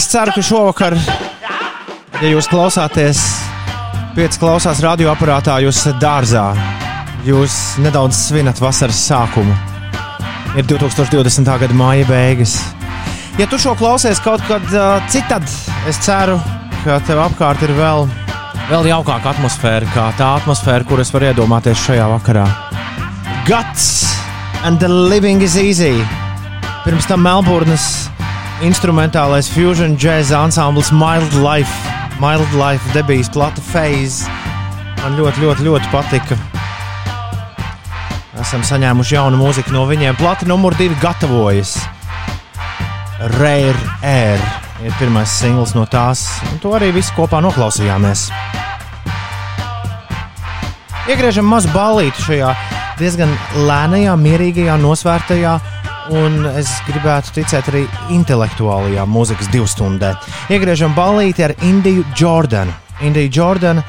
Es 0.00 0.06
ceru, 0.08 0.32
ka 0.32 0.40
šovakar, 0.40 0.94
ja 2.22 2.28
jūs 2.30 2.46
klausāties, 2.48 3.18
pieci 4.16 4.40
klausās 4.40 4.78
radioaparātā, 4.80 5.58
jūs 5.60 5.76
esat 5.76 5.98
dārzā, 6.00 6.44
jūs 7.26 7.56
nedaudz 7.84 8.16
svinat 8.16 8.62
vasaras 8.64 8.96
sākumu. 9.10 9.52
Ir 10.56 10.64
2020. 10.70 11.44
gada 11.44 11.76
māja 11.76 12.06
beigas. 12.08 12.54
Ja 13.36 13.44
tu 13.44 13.58
šo 13.60 13.74
klausies 13.76 14.22
kaut 14.24 14.40
kad 14.48 14.64
uh, 14.72 15.04
citad, 15.12 15.44
es 15.84 16.00
ceru, 16.00 16.38
ka 16.80 16.96
tev 17.04 17.20
apkārt 17.26 17.60
ir 17.68 17.74
vēl, 17.76 18.08
vēl 18.70 18.88
jaukāka 18.94 19.34
atmosfēra, 19.34 19.90
kā 19.92 20.06
tā 20.16 20.30
atmosfēra, 20.38 20.88
kuras 20.88 21.12
var 21.12 21.28
iedomāties 21.28 21.84
šajā 21.90 22.08
vakarā. 22.14 22.46
Guts 23.44 24.08
and 24.64 24.80
the 24.80 24.88
living 24.88 25.44
is 25.44 25.60
easy. 25.60 25.98
Pirms 26.86 27.04
tam 27.04 27.28
Melburnas 27.28 28.08
instrumentālais 28.64 29.48
fusion 29.48 29.96
jazz 29.96 30.32
ansamblis 30.36 30.90
Mild 30.92 31.32
Life, 31.40 31.72
Mild 32.20 32.52
Life 32.56 32.92
debijas 32.92 33.30
plata 33.32 33.62
phase. 33.72 34.28
Man 35.00 35.16
ļoti, 35.16 35.40
ļoti, 35.44 35.64
ļoti 35.64 35.90
patika. 35.92 36.36
Esam 38.40 38.64
saņēmuši 38.64 39.16
jaunu 39.16 39.40
mūziku 39.40 39.72
no 39.72 39.86
viņiem. 39.88 40.18
Plata 40.20 40.48
numur 40.48 40.76
divi 40.76 40.96
gatavojas. 41.00 41.78
Rare 43.38 43.76
Air 44.04 44.40
ir 44.84 44.94
pirmais 45.00 45.32
singls 45.40 45.74
no 45.76 45.84
tās, 45.88 46.24
un 46.52 46.60
to 46.62 46.72
arī 46.76 46.88
visi 46.96 47.12
kopā 47.16 47.42
noklausījāmies. 47.44 48.30
Iegriežam 51.10 51.48
mazu 51.48 51.68
ballīti 51.74 52.24
šajā 52.24 52.54
diezgan 53.00 53.32
lēnajā, 53.68 54.16
mierīgajā, 54.20 54.76
nosvērtajā 54.80 55.58
un 56.10 56.44
es 56.58 56.70
gribētu 56.88 57.36
ticēt 57.38 57.70
arī 57.70 57.84
intelektuālajā 58.14 59.06
mūzikas 59.08 59.50
divstundē. 59.52 60.14
Iegriežam 60.52 60.94
ballīti 60.96 61.46
ar 61.46 61.54
Indiju 61.66 62.04
Jordanu. 62.18 62.74
Indija 63.06 63.30
Jordana 63.32 63.84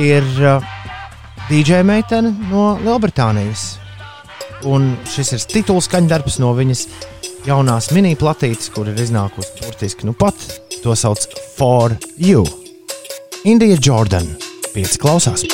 ir 0.00 0.26
uh, 0.42 0.64
DJ 1.48 1.82
meitene 1.86 2.34
no 2.50 2.74
Lielbritānijas. 2.82 3.78
Un 4.68 4.92
šis 5.10 5.34
ir 5.34 5.46
tituls 5.50 5.88
skaņdarbs 5.88 6.38
no 6.42 6.52
viņas 6.54 6.86
jaunās 7.48 7.90
mini 7.96 8.14
platītes, 8.18 8.70
kur 8.74 8.92
ir 8.92 9.00
iznākusi 9.02 9.58
burtiski 9.64 10.06
nu 10.06 10.14
pat. 10.14 10.38
To 10.82 10.96
sauc 10.98 11.26
For 11.56 11.94
You. 12.18 12.46
Indija 13.46 13.78
Jordan. 13.82 14.28
Pieci 14.72 14.98
klausās. 15.02 15.46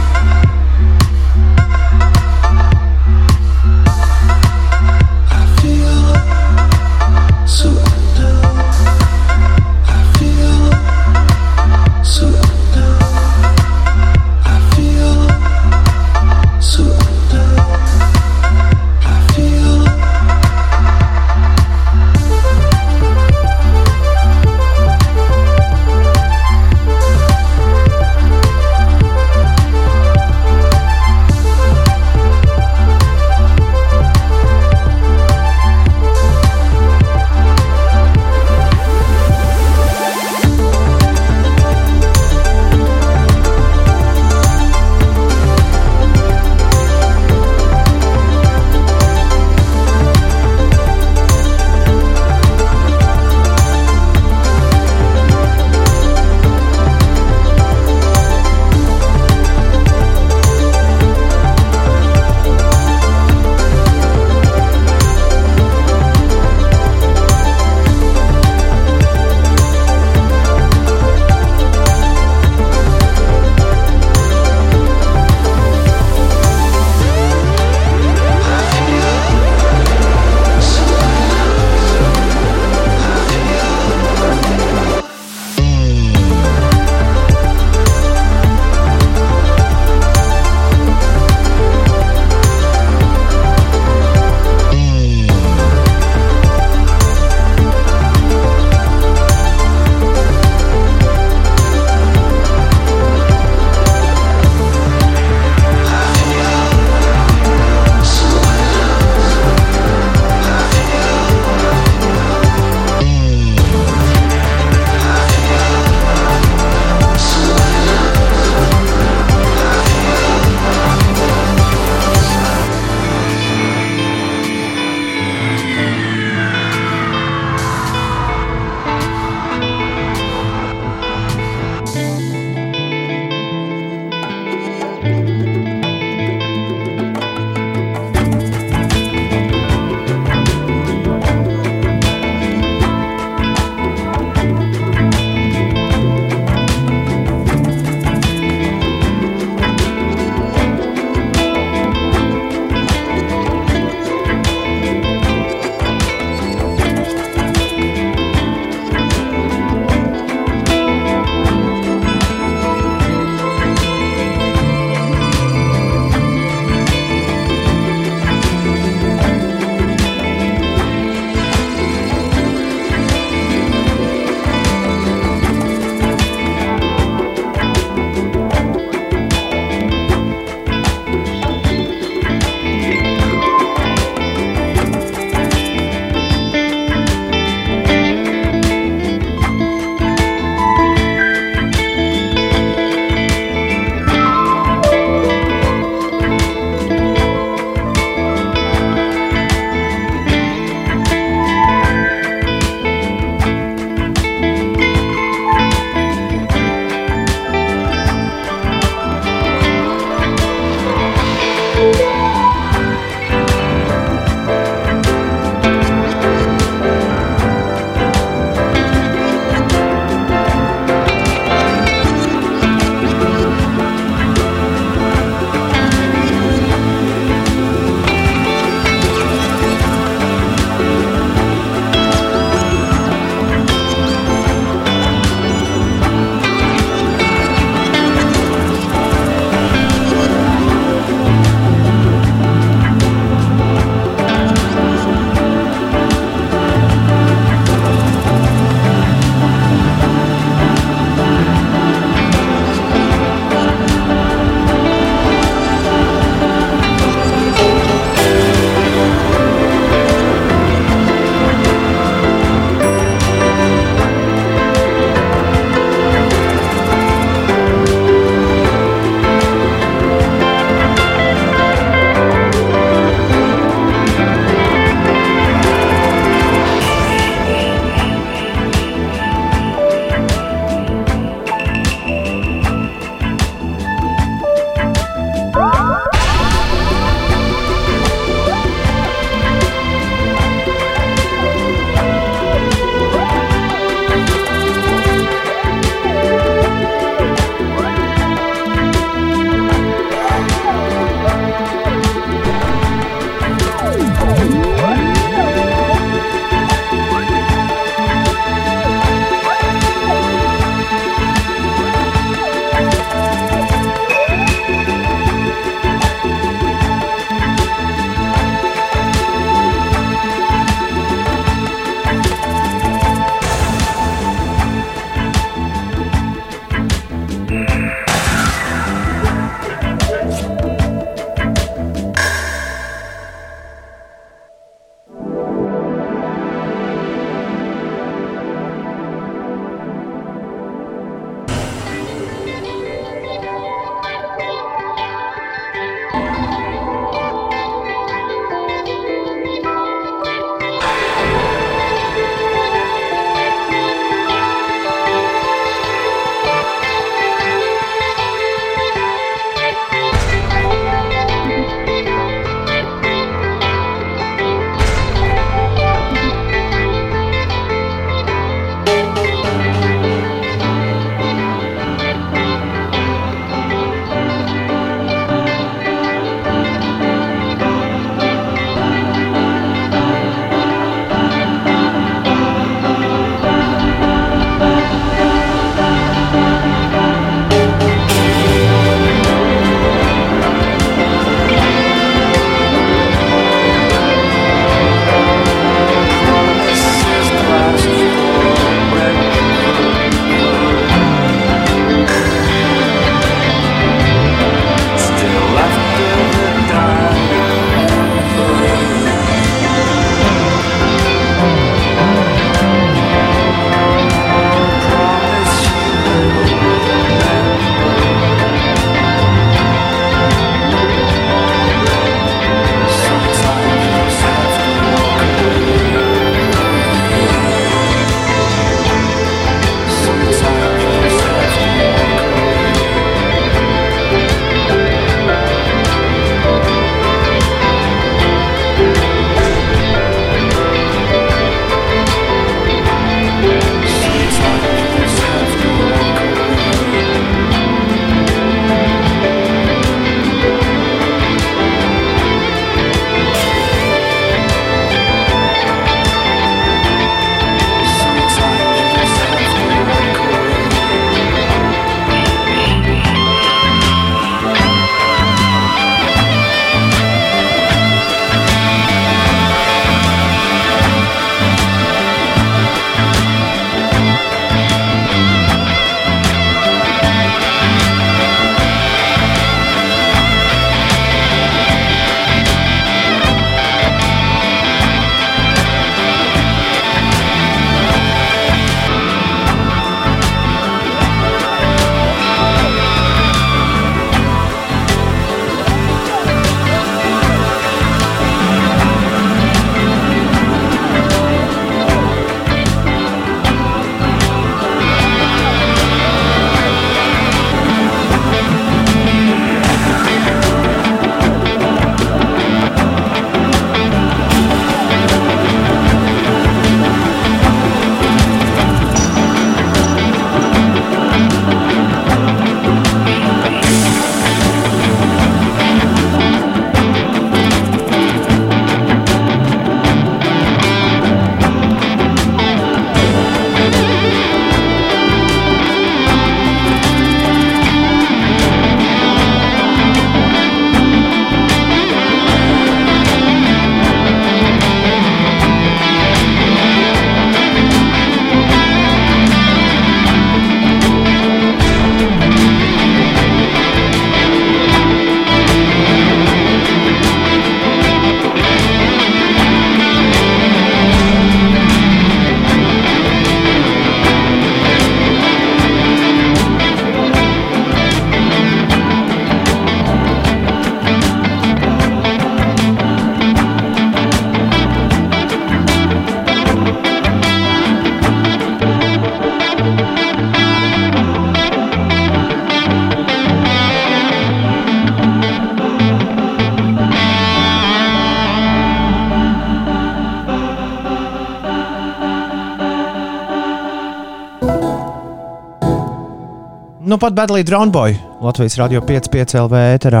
Nu 596.98 597.00
pat 597.06 597.14
Badlī 597.14 597.44
Drownboy 597.46 597.94
Latvijas 598.20 598.56
radio 598.58 598.80
5,5 598.82 599.36
LV 599.38 599.58
ēterā 599.76 600.00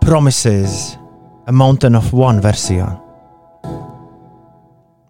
Promises 0.00 0.94
A 1.44 1.52
Mountain 1.52 1.98
of 1.98 2.06
One 2.16 2.40
versijā. 2.40 2.86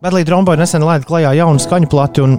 Badlī 0.03 0.25
Drownboy 0.27 0.59
nesen 0.59 0.83
laida 0.83 1.07
klajā 1.07 1.31
jaunu 1.39 1.63
skaņu 1.63 1.87
plati 1.93 2.25
un 2.25 2.35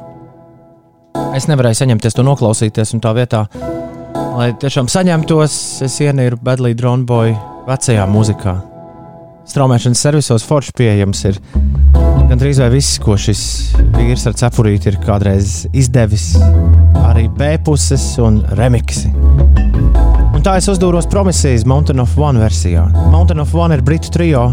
es 1.32 1.48
nevarēju 1.48 1.80
saņemties 1.80 2.20
to 2.20 2.28
noklausīties 2.28 2.92
un 2.98 3.06
tā 3.08 3.16
vietā, 3.16 3.46
lai 4.36 4.52
tiešām 4.60 4.92
saņemtos, 4.92 5.56
es 5.88 5.96
ienīru 6.04 6.44
Badlī 6.44 6.74
Drownboy 6.76 7.32
vecajā 7.72 8.04
mūzikā. 8.12 8.58
Straumēšanas 9.48 10.04
servisos 10.10 10.44
forši 10.44 10.76
pieejams 10.76 11.24
ir 11.32 11.40
gandrīz 12.32 12.62
vai 12.64 12.70
viss, 12.74 13.00
ko 13.04 13.18
šis 13.20 13.42
vīrs 13.96 14.24
ar 14.30 14.36
cepurīti 14.40 14.90
ir 14.92 14.98
kādreiz 15.04 15.66
izdevis. 15.78 16.32
Arī 17.02 17.28
B 17.38 17.54
puses 17.66 18.06
un 18.24 18.40
remixi. 18.58 19.12
Un 20.32 20.46
tā 20.46 20.56
es 20.58 20.70
uzdūros 20.72 21.10
promisijas 21.12 21.68
Mountain 21.70 22.02
of 22.02 22.16
One 22.18 22.42
versijā. 22.42 22.88
Mountain 23.14 23.44
of 23.44 23.54
One 23.54 23.78
ir 23.78 23.84
britu 23.86 24.10
trio, 24.16 24.48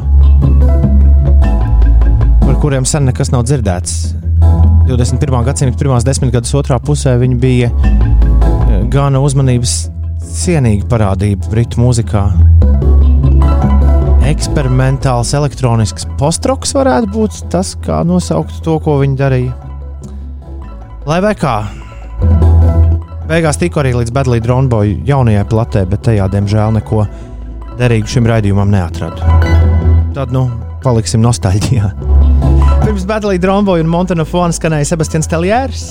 par 2.42 2.58
kuriem 2.60 2.84
sen 2.88 3.08
nekas 3.08 3.32
nav 3.32 3.46
dzirdēts. 3.48 3.96
21. 4.88 5.40
gadsimta 5.44 5.78
pirmās 5.80 6.04
desmitgades 6.04 6.54
otrā 6.56 6.80
pusē 6.80 7.14
viņi 7.20 7.40
bija 7.40 7.72
eh, 7.72 8.84
gana 8.92 9.20
uzmanības 9.24 9.78
cienīga 10.28 10.88
parādība 10.88 11.50
britu 11.52 11.80
mūzikā 11.80 12.26
eksperimentāls 14.28 15.30
elektronisks 15.38 16.04
postroks 16.20 16.74
varētu 16.76 17.08
būt 17.14 17.38
tas, 17.52 17.72
kā 17.84 18.02
nosaukt 18.06 18.60
to, 18.64 18.76
ko 18.84 18.98
viņi 19.00 19.16
darīja. 19.18 19.54
Lai 21.08 21.20
vai 21.24 21.32
kā. 21.38 21.56
Beigās 23.28 23.60
tiku 23.60 23.80
arī 23.80 23.94
līdz 23.96 24.12
Bedlī 24.12 24.40
Dronboju 24.44 25.00
jaunajai 25.08 25.46
platē, 25.48 25.84
bet 25.88 26.04
tajā, 26.08 26.28
diemžēl, 26.32 26.76
neko 26.78 27.04
derīgu 27.80 28.08
šim 28.08 28.28
raidījumam 28.28 28.72
neatradu. 28.72 29.24
Tad, 30.16 30.32
nu, 30.32 30.46
paliksim 30.84 31.24
nostalģijā. 31.24 31.92
Pirms 32.84 33.04
Bedlī 33.08 33.36
Dronboja 33.40 33.84
un 33.84 33.92
Montana 33.92 34.24
Fona 34.28 34.56
skanēja 34.56 34.92
Sebastians 34.92 35.28
Teljērs, 35.28 35.84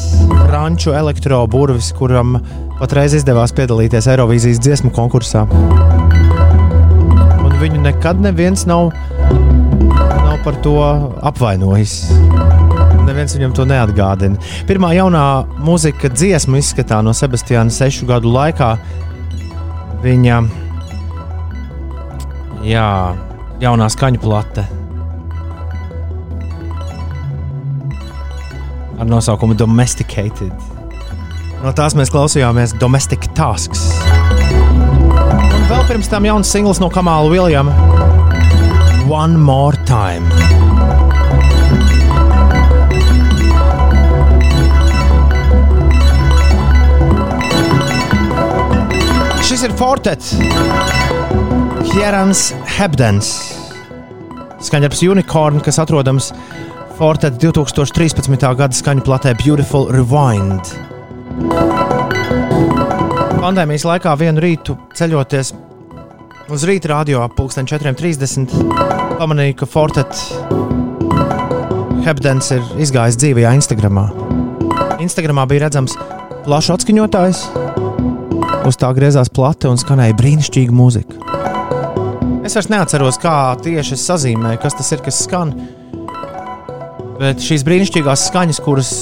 franču 0.48 0.94
elektroburvis, 0.98 1.92
kuram 1.98 2.40
patreiz 2.78 3.18
izdevās 3.18 3.54
piedalīties 3.58 4.10
Eirovīzijas 4.14 4.62
dziesmu 4.66 4.94
konkursā 4.98 5.46
viņu 7.62 7.82
nekad 7.82 8.22
neviens 8.22 8.66
nav, 8.70 8.92
nav 9.92 10.38
par 10.46 10.58
to 10.66 10.78
apvainojis. 11.26 12.00
Neviens 13.08 13.34
viņam 13.38 13.54
to 13.56 13.66
neatgādina. 13.68 14.40
Pirmā 14.68 14.92
jaunā 14.98 15.24
mūzika 15.64 16.12
dziesma 16.12 16.60
izskatā 16.60 17.00
no 17.06 17.14
Sebastiāna 17.16 17.74
sešu 17.74 18.10
gadu 18.10 18.34
laikā. 18.34 18.74
Viņa 20.04 20.42
jā, 22.68 22.90
jaunā 23.64 23.88
skaņu 23.96 24.22
plate 24.22 24.68
ar 28.98 29.10
nosaukumu 29.10 29.58
Domesticated. 29.58 30.54
No 31.64 31.74
tās 31.74 31.96
mēs 31.98 32.14
klausījāmies 32.14 32.76
Domestic 32.82 33.30
Tasks. 33.38 33.88
Vēl 35.68 35.82
pirms 35.84 36.08
tam 36.08 36.24
jauns 36.24 36.48
singls 36.48 36.78
no 36.80 36.88
Kamāla 36.88 37.28
Viljama- 37.28 37.74
One 39.12 39.36
More 39.36 39.76
Time. 39.84 40.24
Šis 49.44 49.66
ir 49.68 49.76
Fortets, 49.76 50.34
Hierans 51.92 52.54
Hebdens, 52.78 53.34
skaņdarbs 54.64 55.04
Unicorn, 55.04 55.60
kas 55.60 55.84
atrodams 55.84 56.32
Fortets 56.96 57.44
2013. 57.44 58.56
gada 58.56 58.72
skaņu 58.72 59.04
platē 59.04 59.36
Beautiful 59.44 59.92
Rewind 59.92 60.78
pandēmijas 63.48 63.86
laikā 63.88 64.12
vienu 64.20 64.42
rītu 64.44 64.74
ceļoties 64.98 65.54
uz 66.52 66.64
rīta 66.68 66.90
radio 66.92 67.22
ap 67.24 67.38
4.30. 67.40 68.56
pamanīju, 69.22 69.54
ka 69.62 69.68
Fortet 69.72 70.20
Hebdens 72.04 72.50
ir 72.52 72.66
izgājis 72.84 73.16
dzīvajā 73.22 73.54
Instagramā. 73.56 74.04
Instagramā 75.04 75.46
bija 75.48 75.64
redzams 75.64 75.96
plašs 76.44 76.74
atskaņotājs, 76.76 77.46
uz 78.68 78.80
tā 78.82 78.92
griezās 78.98 79.32
plate 79.32 79.72
un 79.72 79.80
skanēja 79.80 80.18
brīnišķīga 80.20 80.76
mūzika. 80.76 81.40
Es 82.44 82.58
vairs 82.58 82.72
neatceros, 82.74 83.22
kā 83.24 83.38
tieši 83.64 83.96
es 83.96 84.04
sazīmēju, 84.10 84.60
kas 84.66 84.76
tas 84.82 84.92
ir, 84.92 85.06
kas 85.08 85.24
skan. 85.24 85.56
Bet 87.22 87.40
šīs 87.48 87.64
brīnišķīgās 87.68 88.28
skaņas, 88.28 88.62
kuras 88.68 88.94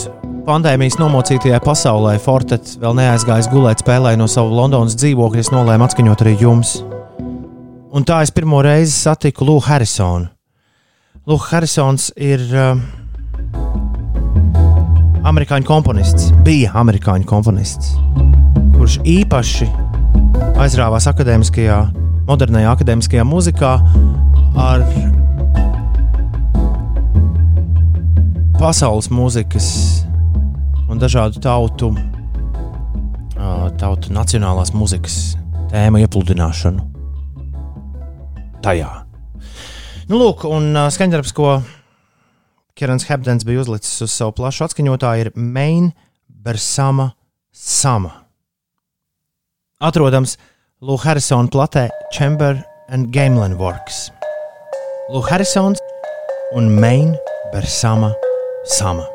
pandēmijas 0.46 1.00
nomocītajā 1.02 1.58
pasaulē 1.66 2.16
Fortets 2.22 2.78
vēl 2.82 2.94
neaizgājis 3.00 3.50
gulēt, 3.50 3.82
spēlēja 3.82 4.20
no 4.20 4.28
sava 4.30 4.54
Londonas 4.54 4.96
dzīvokļa, 5.00 5.42
es 5.42 5.50
nolēmu 5.54 5.88
atskaņot 5.88 6.22
arī 6.22 6.36
jums. 6.42 6.78
Un 7.96 8.06
tā 8.06 8.20
es 8.26 8.34
pirmo 8.36 8.60
reizi 8.66 8.94
satiku 8.94 9.48
Lūku 9.48 9.66
Harrisonu. 9.70 10.30
Lūks 11.26 11.50
Harrisons 11.50 12.12
ir 12.22 12.44
uh, 12.54 12.78
amerikāņu 15.26 15.66
komponists, 15.66 16.30
bija 16.46 16.76
amerikāņu 16.78 17.26
komponists, 17.30 17.96
kurš 18.76 19.00
īpaši 19.02 19.70
aizrāvās 20.62 21.10
akadēmiskajā, 21.10 21.82
modernajā 22.30 22.78
akadēmiskajā 22.78 23.26
mūzikā 23.26 23.76
ar 24.62 24.86
pasaules 28.62 29.10
mūzikas 29.10 30.05
un 30.90 31.02
dažādu 31.02 31.42
tautu, 31.44 31.92
tautu 33.82 34.14
nacionālās 34.16 34.74
muzikas 34.76 35.36
tēmu 35.72 36.04
iepludināšanu 36.06 36.92
tajā. 38.66 38.92
Nu, 40.10 40.20
lūk, 40.22 40.46
un 40.50 40.74
skaņdarbs, 40.94 41.34
ko 41.36 41.60
Kerns 42.78 43.08
Hebdens 43.10 43.46
bija 43.48 43.64
uzlicis 43.64 44.04
uz 44.06 44.14
savu 44.14 44.36
plašu 44.38 44.68
atskaņotāju, 44.68 45.28
ir 45.28 45.32
Main 45.36 45.92
Bersama 46.28 47.14
Sama. 47.56 48.12
Atrodams 49.80 50.38
Lūk 50.86 51.06
Harrisona 51.08 51.50
platē 51.52 51.88
Chamber 52.14 52.60
and 52.90 53.14
Gameland 53.16 53.58
Works. 53.62 54.10
Lūk 55.10 55.32
Harrisons 55.32 55.82
un 56.54 56.70
Main 56.80 57.16
Bersama 57.54 58.14
Sama. 58.78 59.08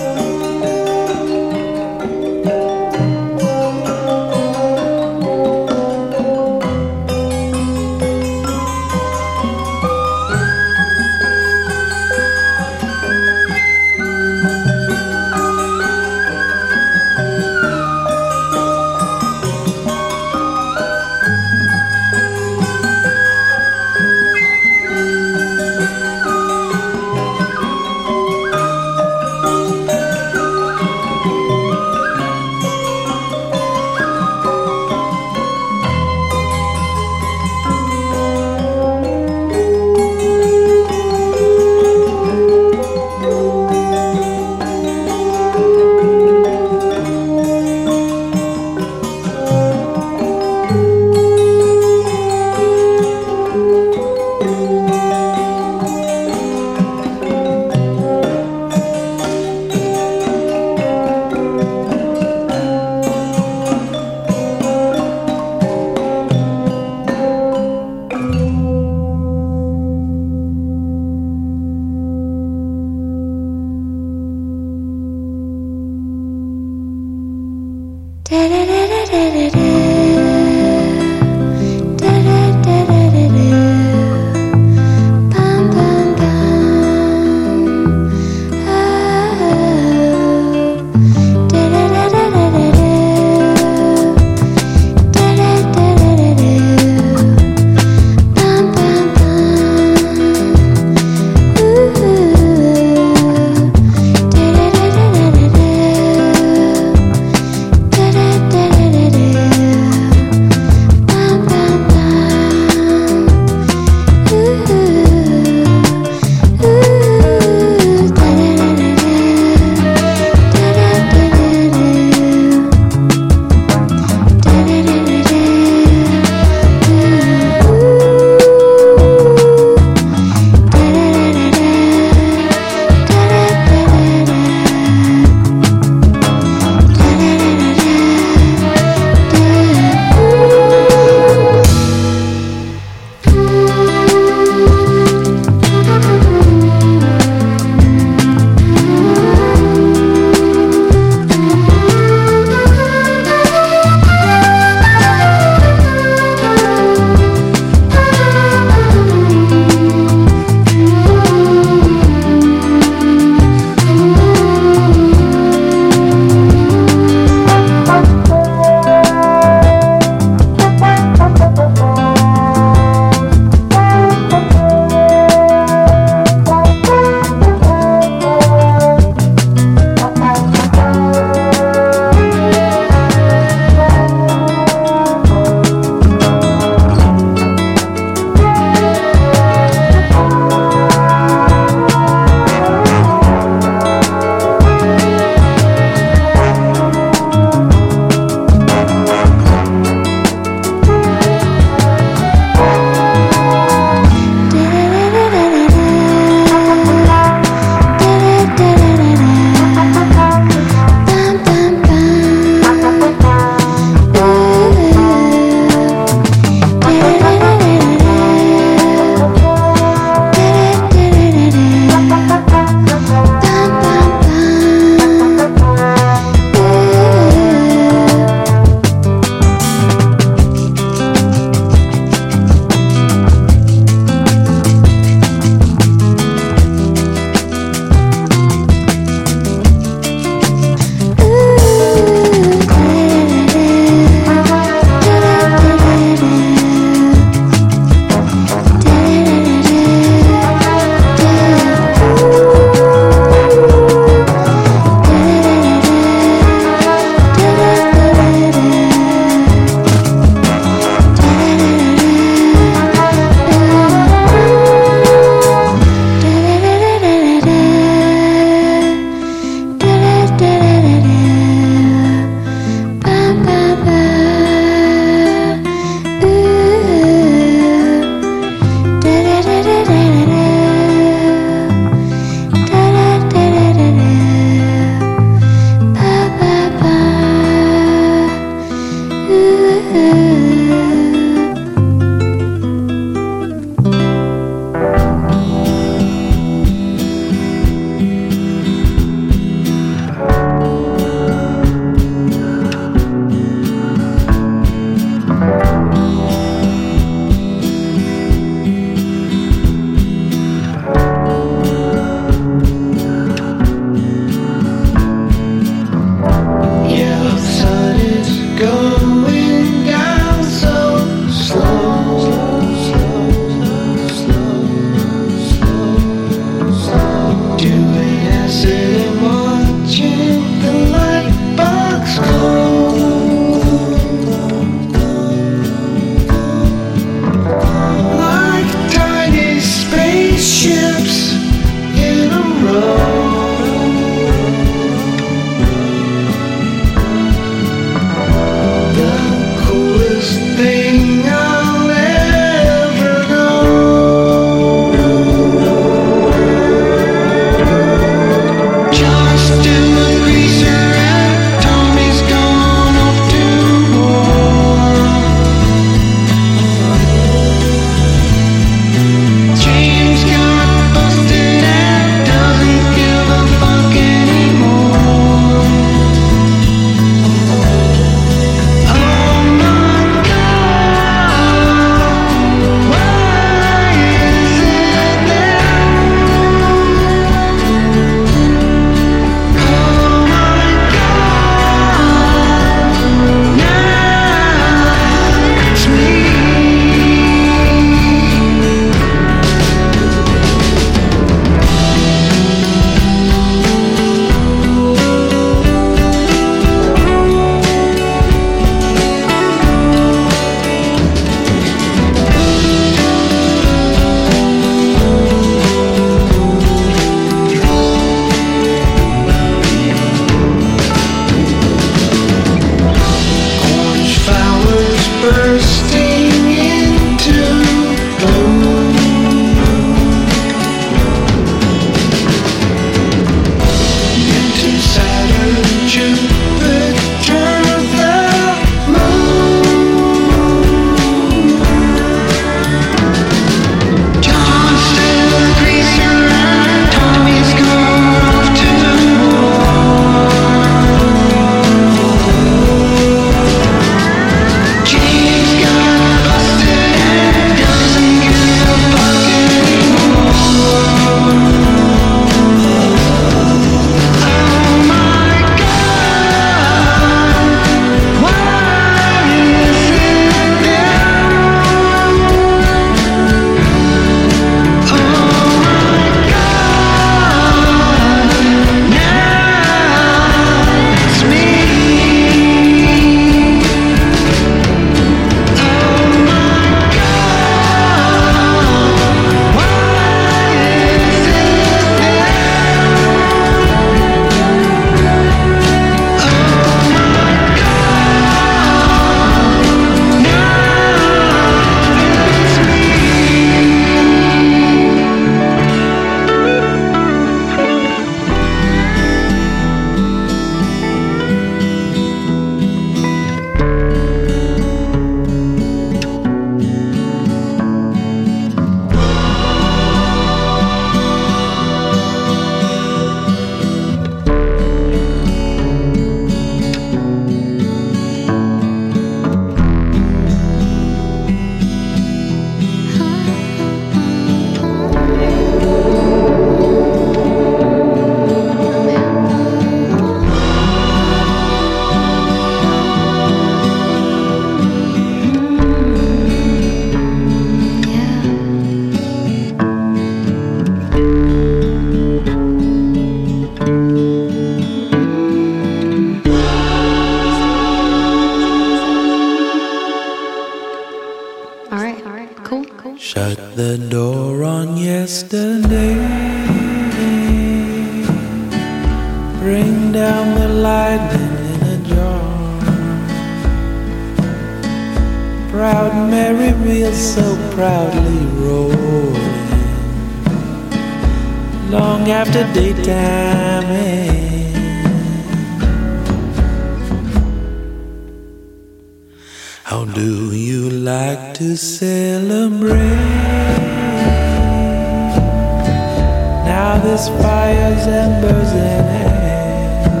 This 596.84 597.08
fire's 597.08 597.86
embers 597.86 598.52
in 598.52 598.84
hand. 598.94 600.00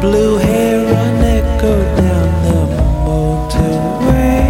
Blue 0.00 0.36
hair 0.38 0.84
run 0.84 1.24
echo 1.38 1.74
down 1.96 2.28
the 2.44 2.60
motorway. 3.06 4.42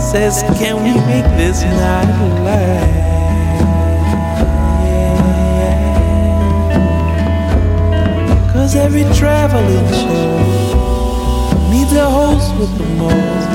Says, 0.00 0.42
can 0.58 0.76
we 0.82 0.94
make 1.06 1.28
this 1.36 1.62
night 1.62 2.18
last? 2.44 3.08
Cause 8.52 8.74
every 8.74 9.04
traveling 9.14 9.88
show 10.02 10.28
needs 11.70 11.92
a 11.92 12.10
host 12.10 12.54
with 12.58 12.72
the 12.78 12.86
most 12.96 13.52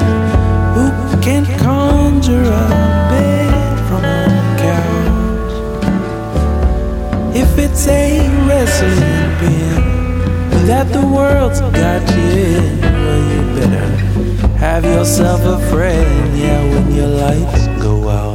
who 0.75 0.85
can 1.21 1.43
conjure 1.59 2.43
a 2.43 2.92
A 7.75 8.29
wrestling 8.47 9.37
pin 9.39 10.67
that 10.67 10.87
the 10.93 11.05
world's 11.05 11.59
got 11.59 12.01
you 12.15 12.23
in, 12.23 12.79
well, 12.79 13.21
you 13.29 13.41
better 13.59 13.87
have 14.57 14.85
yourself 14.85 15.41
a 15.41 15.59
friend, 15.69 16.37
yeah, 16.39 16.63
when 16.63 16.95
your 16.95 17.07
lights 17.07 17.67
go 17.83 18.09
out. 18.09 18.32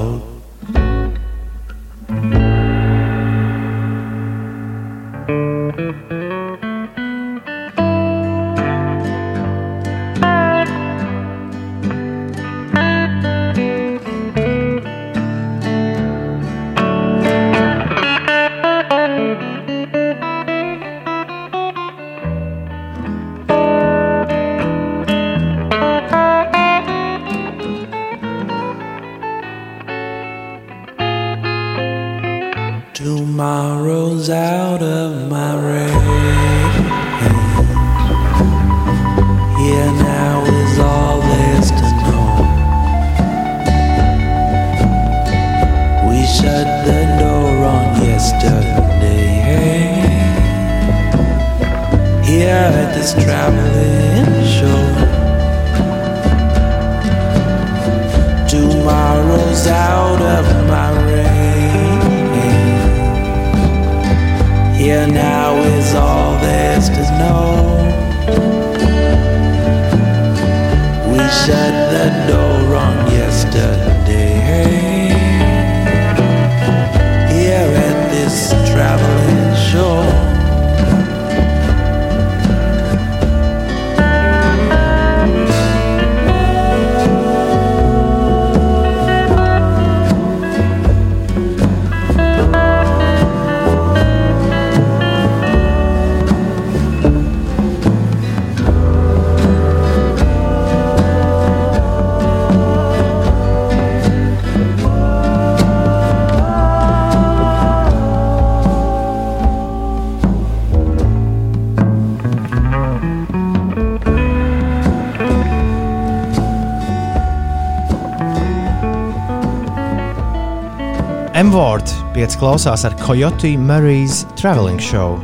Pieci 122.19 122.39
klausās 122.41 122.83
ar 122.83 122.97
Coyote 122.99 123.53
Mary's 123.63 124.25
Traveling 124.35 124.81
Show 124.83 125.21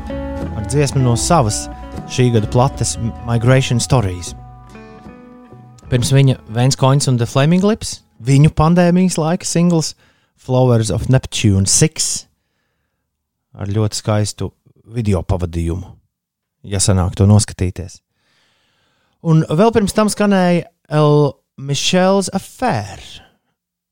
ar 0.55 0.67
dziesmu 0.71 1.01
no 1.03 1.17
savas 1.19 1.65
šī 2.07 2.29
gada 2.37 2.47
plates 2.55 2.93
Migration 3.27 3.81
Stories. 3.83 4.31
Pirms 5.91 6.13
viņa 6.15 6.37
Vents 6.55 6.79
Coins 6.79 7.11
un 7.11 7.19
The 7.19 7.27
Flaming 7.27 7.67
Lips, 7.67 7.97
viņu 8.23 8.53
pandēmijas 8.55 9.19
laika 9.19 9.49
singls 9.49 9.97
Flowers 10.39 10.93
of 10.95 11.09
Neptune 11.11 11.67
6 11.67 12.13
ar 13.59 13.75
ļoti 13.75 13.99
skaistu 13.99 14.53
video 14.87 15.25
pavadījumu, 15.27 15.97
ja 16.63 16.79
sanāk 16.79 17.19
to 17.19 17.27
noskatīties. 17.27 18.05
Un 19.27 19.43
vēl 19.51 19.75
pirms 19.75 19.99
tam 19.99 20.15
skanēja 20.15 20.69
El 20.95 21.33
Michel's 21.59 22.31
Affair. 22.31 23.03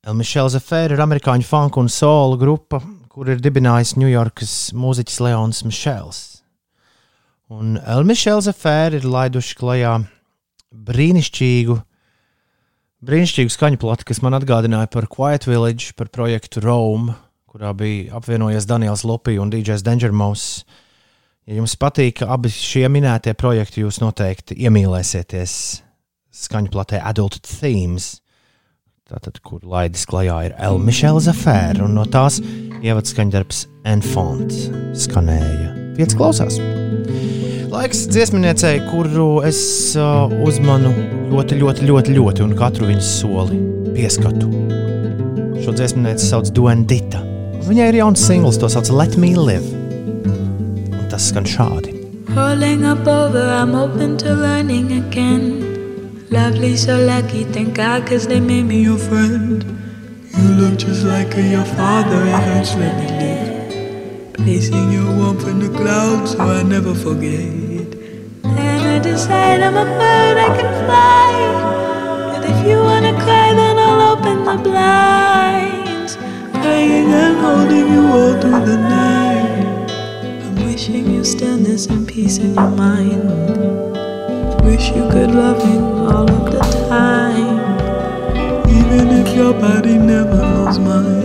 El 0.02 0.16
Michel's 0.18 0.56
Affair 0.58 0.90
ir 0.90 0.98
amerikāņu 0.98 1.44
funk 1.46 1.76
un 1.78 1.86
soul 1.86 2.32
grupa, 2.34 2.80
kur 3.06 3.28
ir 3.30 3.38
dibinājis 3.38 3.92
Ņujorkas 3.94 4.54
mūziķis 4.74 5.18
Leons 5.22 5.60
Michels. 5.62 6.18
Un 7.46 7.76
El 7.78 8.02
Michel's 8.08 8.48
Affair 8.50 8.96
ir 8.98 9.06
laiduši 9.06 9.54
klajā 9.60 9.92
brīnišķīgu, 10.88 11.76
brīnišķīgu 13.06 13.54
skaņu 13.54 13.78
plati, 13.84 14.08
kas 14.08 14.18
man 14.26 14.34
atgādināja 14.40 14.90
par 14.90 15.06
Quiet 15.06 15.46
Village, 15.46 15.92
par 15.94 16.10
projektu 16.10 16.64
Rome, 16.66 17.14
kurā 17.46 17.70
bija 17.70 18.16
apvienojies 18.18 18.66
Daniels 18.66 19.06
Lupī 19.06 19.36
un 19.38 19.54
DJs 19.54 19.86
Danger 19.86 20.10
Mouse. 20.10 20.66
Ja 21.46 21.60
jums 21.60 21.76
patīk 21.78 22.24
abi 22.26 22.50
šie 22.50 22.88
minētie 22.90 23.36
projekti, 23.38 23.86
jūs 23.86 24.02
noteikti 24.02 24.58
iemīlēsieties 24.66 25.54
skaņu 26.42 26.74
platē 26.74 26.98
Adult 27.06 27.38
Themes. 27.46 28.16
Tātad, 29.12 29.42
kur 29.44 29.60
laidis 29.68 30.06
klajā 30.08 30.38
ir 30.46 30.52
El 30.56 30.78
Michels 30.80 31.26
Affair, 31.28 31.76
un 31.84 31.92
no 31.98 32.06
tās 32.08 32.38
ievads 32.80 33.12
skaņdarbs 33.12 33.58
Enfant 33.90 34.54
skanēja. 34.96 35.66
Pieci 35.98 36.16
klausās. 36.16 36.56
Laiks 37.68 38.06
dziesminiecei, 38.08 38.78
kuru 38.88 39.42
es 39.44 39.58
uh, 40.00 40.32
uzmanu 40.46 40.94
ļoti, 41.28 41.58
ļoti, 41.60 41.84
ļoti, 41.90 42.14
ļoti, 42.16 42.44
un 42.46 42.54
katru 42.56 42.88
viņas 42.88 43.10
soli 43.18 43.58
pieskatu. 43.92 44.48
Šo 45.60 45.74
dziesminieci 45.76 46.30
sauc 46.30 46.48
Duendita. 46.56 47.20
Viņai 47.68 47.90
ir 47.92 47.98
jauns 48.00 48.24
singls, 48.24 48.56
to 48.62 48.70
sauc 48.72 48.88
Let 48.96 49.18
Me 49.20 49.34
Live. 49.36 49.76
Un 50.88 51.04
tas 51.12 51.28
skan 51.28 51.44
šādi. 51.44 51.98
Rolling 52.32 52.88
up 52.88 53.04
over, 53.04 53.44
I'm 53.44 53.76
open 53.76 54.16
to 54.24 54.32
learning 54.32 54.88
again. 55.02 55.71
Lovely, 56.32 56.76
so 56.78 56.96
lucky, 56.96 57.44
thank 57.44 57.74
God, 57.74 58.06
cause 58.06 58.26
they 58.26 58.40
made 58.40 58.62
me 58.62 58.82
your 58.82 58.96
friend. 58.96 59.62
You 60.34 60.48
look 60.54 60.78
just 60.78 61.04
like 61.04 61.36
your 61.36 61.66
father, 61.76 62.22
it 62.22 62.42
hurts, 62.48 62.74
let 62.74 62.96
me 62.96 63.06
live. 63.20 64.32
Placing 64.32 64.90
your 64.90 65.14
warmth 65.14 65.46
in 65.46 65.58
the 65.58 65.68
clouds, 65.68 66.30
so 66.30 66.40
I 66.40 66.62
never 66.62 66.94
forget. 66.94 67.90
Then 68.44 68.80
I 68.80 68.98
decide 68.98 69.60
I'm 69.60 69.76
a 69.76 69.84
bird, 69.84 70.38
I 70.38 70.56
can 70.56 70.86
fly. 70.86 71.32
And 72.34 72.44
if 72.46 72.66
you 72.66 72.78
wanna 72.78 73.12
cry, 73.12 73.52
then 73.52 73.76
I'll 73.78 74.16
open 74.16 74.44
the 74.46 74.56
blinds. 74.70 76.16
Praying 76.62 77.12
and 77.12 77.36
holding 77.44 77.92
you 77.92 78.06
all 78.08 78.40
through 78.40 78.64
the 78.64 78.78
night. 78.78 79.92
I'm 80.46 80.64
wishing 80.64 81.12
you 81.12 81.24
stillness 81.24 81.88
and 81.88 82.08
peace 82.08 82.38
in 82.38 82.54
your 82.54 82.70
mind. 82.70 83.91
Wish 84.62 84.90
you 84.90 85.08
could 85.10 85.34
love 85.34 85.62
him 85.62 85.84
all 86.06 86.30
of 86.30 86.52
the 86.52 86.60
time. 86.88 87.58
Even 88.68 89.08
if 89.20 89.34
your 89.36 89.52
body 89.52 89.98
never 89.98 90.36
knows 90.36 90.78
mine. 90.78 91.21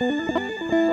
I 0.00 0.83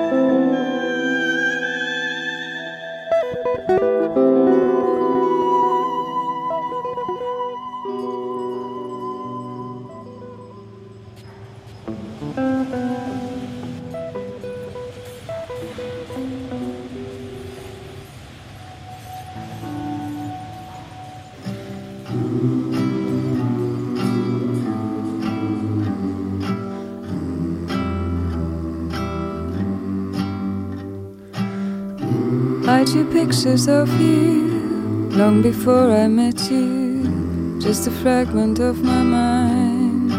drew 32.92 33.10
pictures 33.10 33.70
of 33.70 33.88
you 34.02 35.10
long 35.12 35.42
before 35.42 35.92
I 35.92 36.10
met 36.10 36.52
you, 36.52 37.58
just 37.62 37.88
a 37.88 37.92
fragment 37.92 38.60
of 38.60 38.84
my 38.84 39.02
mind. 39.02 40.12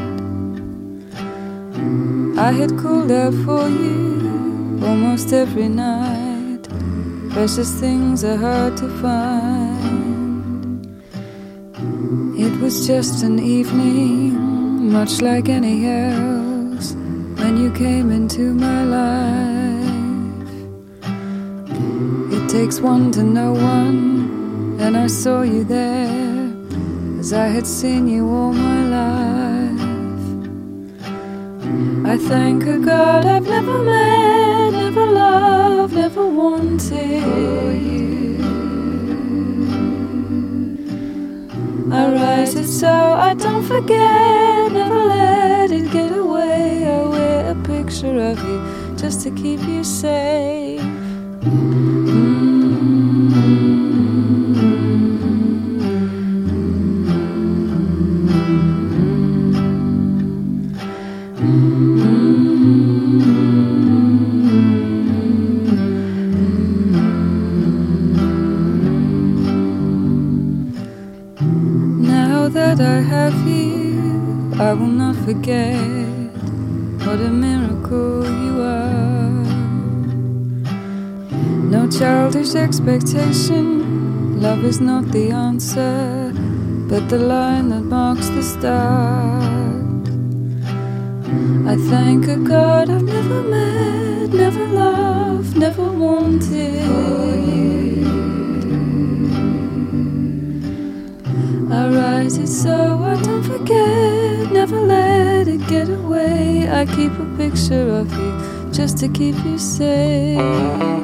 I 2.38 2.50
had 2.50 2.78
called 2.78 3.12
out 3.12 3.34
for 3.44 3.68
you 3.68 4.80
almost 4.82 5.34
every 5.34 5.68
night. 5.68 6.66
Precious 7.32 7.78
things 7.78 8.24
are 8.24 8.38
hard 8.38 8.78
to 8.78 8.88
find. 9.02 10.86
It 12.38 12.58
was 12.62 12.86
just 12.86 13.22
an 13.22 13.38
evening, 13.38 14.90
much 14.90 15.20
like 15.20 15.50
any 15.50 15.86
else, 15.86 16.94
when 17.38 17.58
you 17.58 17.70
came 17.72 18.10
into 18.10 18.54
my 18.54 18.84
life. 18.84 19.61
Takes 22.62 22.80
one 22.80 23.10
to 23.10 23.24
know 23.24 23.52
one, 23.52 24.76
and 24.78 24.96
I 24.96 25.08
saw 25.08 25.42
you 25.42 25.64
there 25.64 26.54
as 27.18 27.32
I 27.32 27.46
had 27.48 27.66
seen 27.66 28.06
you 28.06 28.22
all 28.28 28.52
my 28.52 28.82
life. 28.98 29.82
I 32.12 32.16
thank 32.28 32.62
a 32.62 32.78
God 32.78 33.26
I've 33.26 33.48
never 33.48 33.78
met, 33.82 34.70
never 34.84 35.06
loved, 35.06 35.94
never 35.94 36.24
wanted 36.24 37.24
you. 37.88 38.38
I 41.90 42.02
write 42.14 42.54
it 42.54 42.68
so 42.68 42.94
I 43.28 43.34
don't 43.34 43.64
forget, 43.64 44.72
never 44.72 45.00
let 45.16 45.72
it 45.72 45.90
get 45.90 46.16
away. 46.16 46.86
I 46.86 47.08
wear 47.08 47.50
a 47.50 47.56
picture 47.74 48.18
of 48.30 48.38
you 48.48 48.58
just 48.96 49.22
to 49.22 49.32
keep 49.32 49.60
you 49.62 49.82
safe. 49.82 50.61
invitation. 83.14 84.40
Love 84.40 84.64
is 84.64 84.80
not 84.80 85.04
the 85.12 85.30
answer, 85.30 86.32
but 86.88 87.08
the 87.08 87.18
line 87.18 87.68
that 87.68 87.82
marks 87.82 88.28
the 88.28 88.42
start. 88.42 90.08
I 91.66 91.76
thank 91.90 92.28
a 92.28 92.36
God 92.36 92.90
I've 92.90 93.02
never 93.02 93.42
met, 93.42 94.30
never 94.30 94.66
loved, 94.66 95.56
never 95.56 95.84
wanted. 95.84 96.82
I 101.70 101.88
rise 101.88 102.38
it 102.38 102.48
so 102.48 102.98
I 103.02 103.20
don't 103.22 103.42
forget, 103.42 104.52
never 104.52 104.80
let 104.80 105.48
it 105.48 105.66
get 105.68 105.88
away. 105.88 106.68
I 106.70 106.86
keep 106.86 107.12
a 107.12 107.26
picture 107.36 107.88
of 107.88 108.12
you 108.12 108.72
just 108.72 108.98
to 108.98 109.08
keep 109.08 109.36
you 109.44 109.58
safe. 109.58 111.01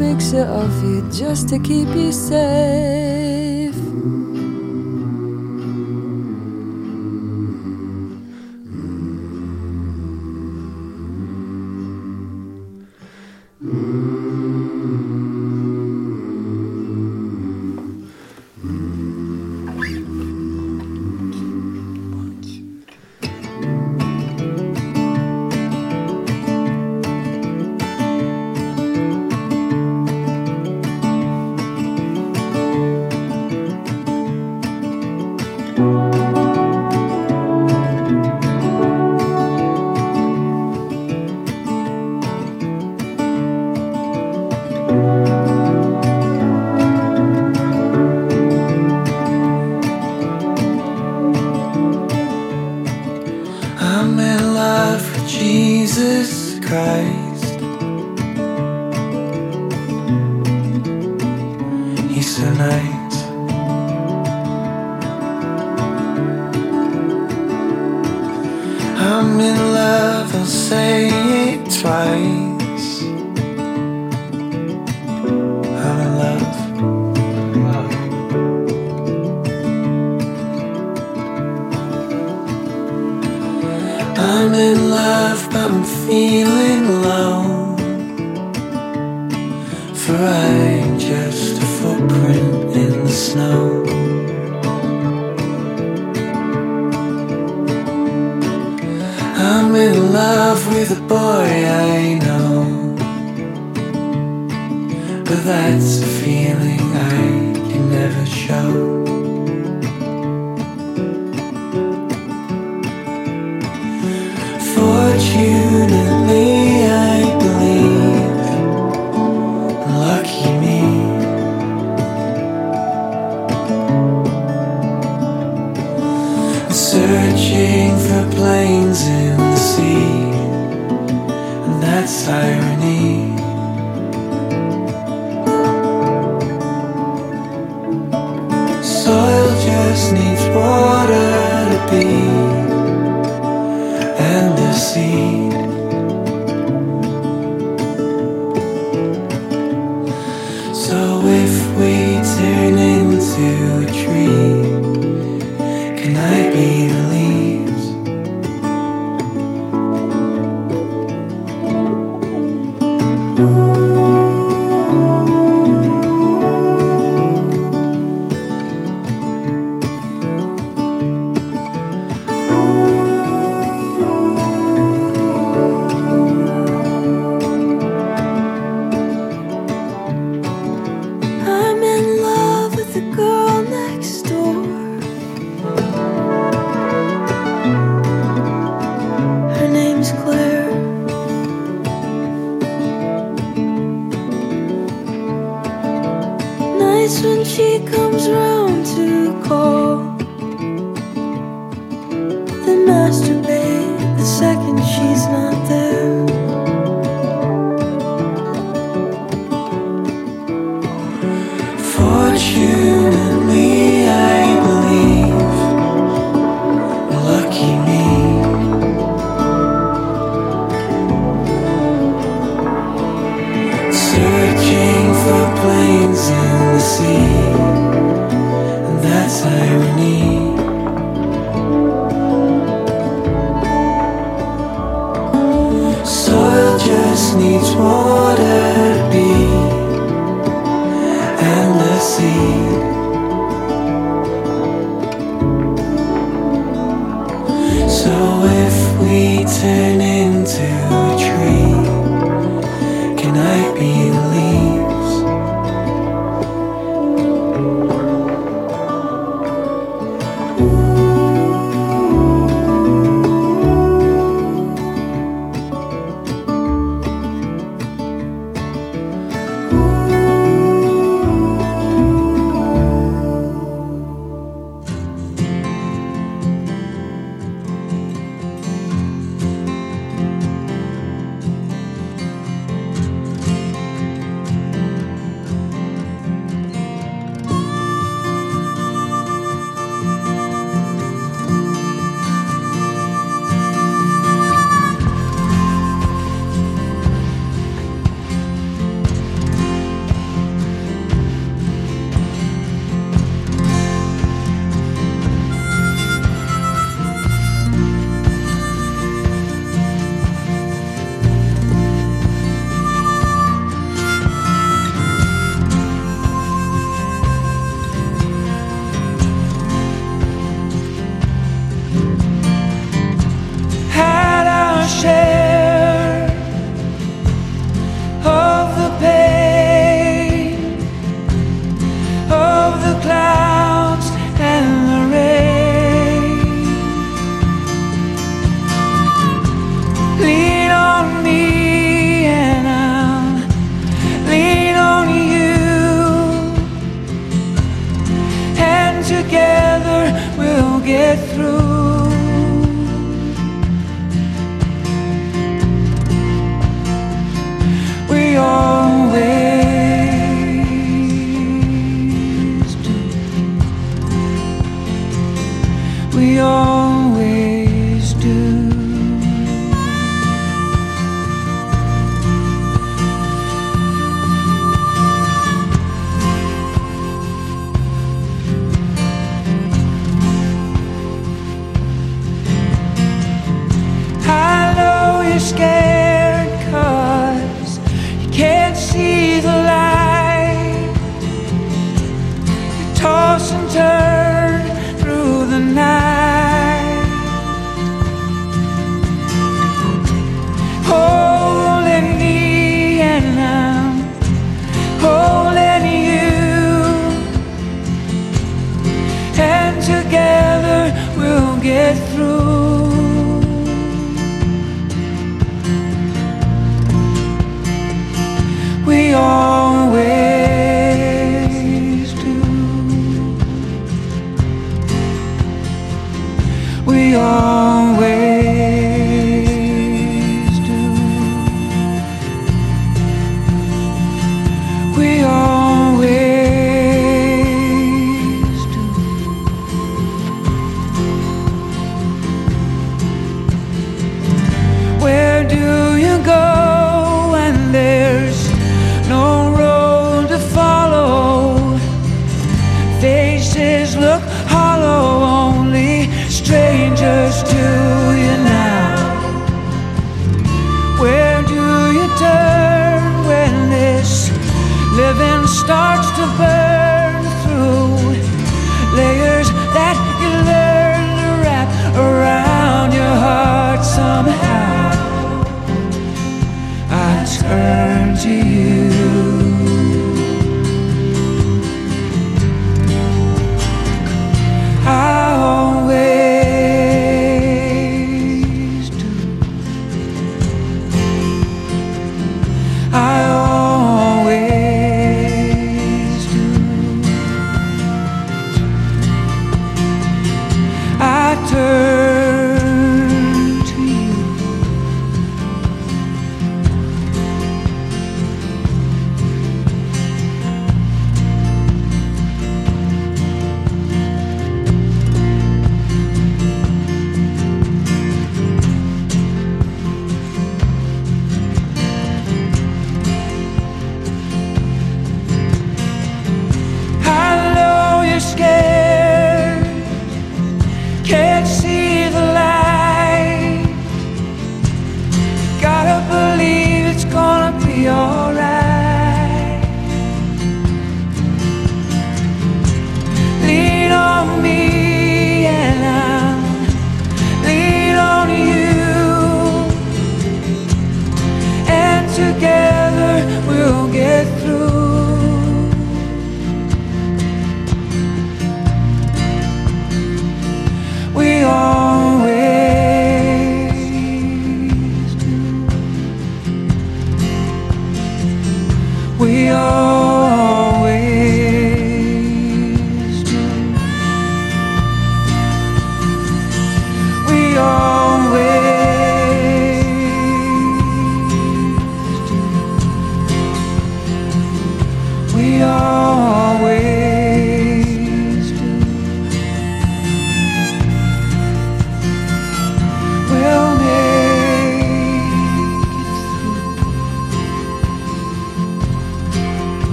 picture 0.00 0.46
of 0.46 0.82
you 0.82 1.02
just 1.12 1.50
to 1.50 1.58
keep 1.58 1.88
you 1.88 2.10
safe. 2.10 3.29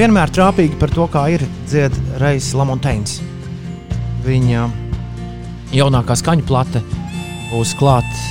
Vienmēr 0.00 0.30
trāpīgi 0.32 0.78
par 0.80 0.88
to, 0.96 1.04
kā 1.12 1.26
ir 1.28 1.42
dzied 1.68 1.92
Reis 2.22 2.46
Lamontains. 2.56 3.18
Viņa 4.24 4.62
jaunākā 5.76 6.14
skaņu 6.16 6.46
plate 6.48 6.80
būs 7.50 7.74
klāta 7.76 8.22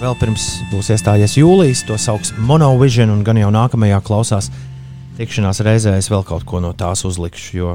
vēl 0.00 0.14
pirms 0.16 0.46
būs 0.70 0.88
iestājies 0.94 1.34
jūlijas. 1.36 1.82
To 1.84 1.98
sauc 2.00 2.30
Monovision, 2.48 3.12
un 3.12 3.20
gan 3.26 3.36
jau 3.36 3.50
nākamajā 3.52 3.98
klausās 4.06 4.48
tikšanās 5.18 5.60
reizē 5.66 5.98
es 5.98 6.08
vēl 6.08 6.24
kaut 6.24 6.46
ko 6.48 6.62
no 6.64 6.72
tās 6.72 7.04
uzlikšu. 7.04 7.50
Jo 7.58 7.74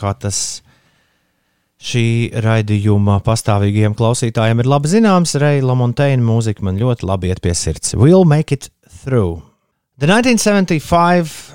kā 0.00 0.14
tas 0.16 0.62
šī 1.76 2.06
raidījuma 2.46 3.18
pastāvīgajiem 3.26 3.98
klausītājiem 3.98 4.64
ir 4.64 4.70
labi 4.72 4.94
zināms, 4.94 5.36
Reija 5.36 5.68
Lamontaina 5.68 6.24
mūzika 6.24 6.64
man 6.64 6.80
ļoti 6.80 7.12
labi 7.12 7.28
iet 7.28 7.44
pie 7.44 7.52
sirds. 7.52 7.92
We'll 7.92 8.24
make 8.24 8.56
it 8.56 8.70
through. 9.04 9.42
The 10.00 10.08
1975 10.08 11.45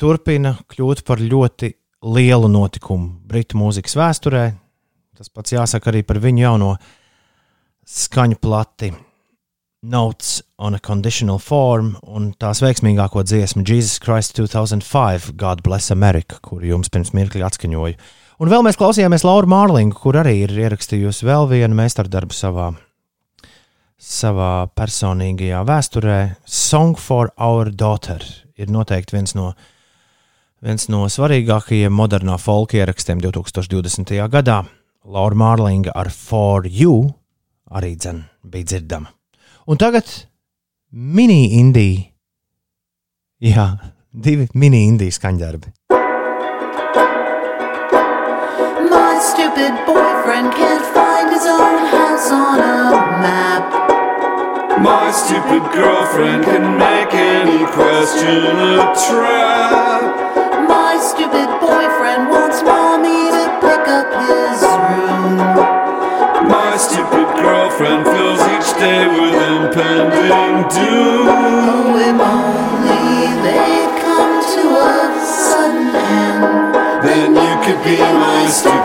turpina 0.00 0.54
kļūt 0.70 1.04
par 1.06 1.20
ļoti 1.20 1.74
lielu 2.08 2.48
notikumu 2.48 3.20
Britu 3.28 3.60
mūzikas 3.60 3.98
vēsturē. 4.00 4.46
Tas 5.20 5.28
pats 5.28 5.52
jāsaka 5.52 5.92
arī 5.92 6.02
par 6.08 6.20
viņu 6.22 6.44
jauno 6.46 6.74
skaņu 7.84 8.40
plati 8.40 8.92
Notes 9.82 10.42
on 10.58 10.74
a 10.74 10.78
Conditional 10.78 11.38
Form 11.40 11.94
un 12.04 12.34
tās 12.36 12.60
veiksmīgāko 12.60 13.22
dziesmu 13.24 13.62
Jesus 13.64 13.96
Christ 14.02 14.36
2005 14.36 15.30
God 15.40 15.62
Bless 15.64 15.92
America, 15.92 16.36
kuru 16.44 16.68
jums 16.68 16.92
pirms 16.92 17.14
mirkļa 17.16 17.48
atskaņoju. 17.48 17.96
Un 18.40 18.52
vēl 18.52 18.64
mēs 18.64 18.76
klausījāmies 18.80 19.24
Lauru 19.24 19.48
Mārlingu, 19.48 19.96
kur 19.96 20.18
arī 20.20 20.42
ir 20.44 20.52
ierakstījusi 20.52 21.24
vēl 21.28 21.48
vienu 21.48 21.78
meistardarbu 21.80 22.36
savā, 22.36 22.68
savā 23.96 24.52
personīgajā 24.76 25.64
vēsturē. 25.68 26.20
Song 26.44 27.00
for 27.00 27.32
Our 27.40 27.72
Daughter 27.72 28.24
ir 28.60 28.68
noteikti 28.72 29.16
viens 29.16 29.32
no, 29.36 29.54
viens 30.60 30.88
no 30.92 31.06
svarīgākajiem 31.08 31.92
modernā 31.92 32.36
folka 32.40 32.78
ierakstiem 32.80 33.20
2020. 33.22 34.12
gadā. 34.32 34.62
Laura 35.04 35.34
Mārlinga 35.36 35.94
ar 35.96 36.10
For 36.12 36.66
You 36.68 37.08
arī 37.72 37.94
dzen, 37.96 38.24
bija 38.44 38.64
dzirdama. 38.74 39.08
Un 39.66 39.78
tagad 39.80 40.04
mini-indija. 40.92 42.10
Jā, 43.40 43.66
divi 44.12 44.48
mini-indijas 44.52 45.16
skaņdarbi. 45.16 45.72
My 48.90 49.16
stupid 49.24 49.72
boyfriend 49.86 50.52
can't 50.52 50.84
find 50.92 51.32
his 51.32 51.46
own 51.48 51.86
house 51.88 52.28
on 52.30 52.60
a 52.60 53.00
map. 53.24 53.72
My 54.80 55.10
stupid 55.12 55.64
girlfriend 55.72 56.44
can 56.44 56.76
make 56.76 57.14
any 57.14 57.64
question 57.72 58.60
a 58.76 58.92
trap. 59.06 60.39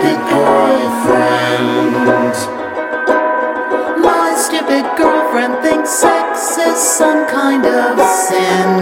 Stupid 0.06 0.30
girlfriend. 0.30 1.96
My 4.04 4.36
stupid 4.38 4.86
girlfriend 4.98 5.64
thinks 5.64 5.90
sex 5.90 6.58
is 6.60 6.78
some 6.78 7.28
kind 7.28 7.66
of 7.66 7.98
sin. 8.08 8.80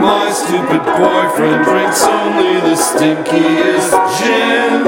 My 0.00 0.30
stupid 0.32 0.82
boyfriend 0.96 1.64
drinks 1.64 2.02
only 2.04 2.60
the 2.60 2.76
stinkiest 2.76 3.92
gin. 4.16 4.84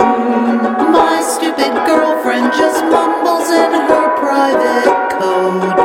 My 0.92 1.20
stupid 1.20 1.74
girlfriend 1.86 2.52
just 2.54 2.82
mumbles 2.84 3.50
in 3.50 3.72
her 3.72 4.16
private 4.16 5.10
code. 5.12 5.76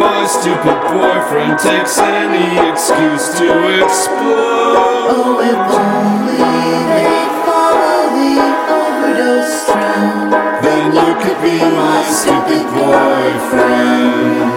My 0.00 0.26
stupid 0.26 0.80
boyfriend 0.96 1.58
takes 1.58 1.98
any 1.98 2.70
excuse 2.70 3.36
to 3.38 3.84
explode. 3.84 4.76
Oh, 5.12 5.40
if 5.44 5.58
only 5.76 7.15
be 11.42 11.58
my 11.60 12.02
stupid 12.08 12.64
boyfriend. 12.72 14.56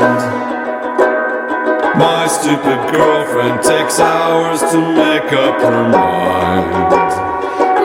My 2.00 2.28
stupid 2.28 2.80
girlfriend 2.92 3.62
takes 3.62 4.00
hours 4.00 4.62
to 4.72 4.78
make 4.80 5.34
up 5.34 5.60
her 5.62 5.90
mind. 5.90 6.92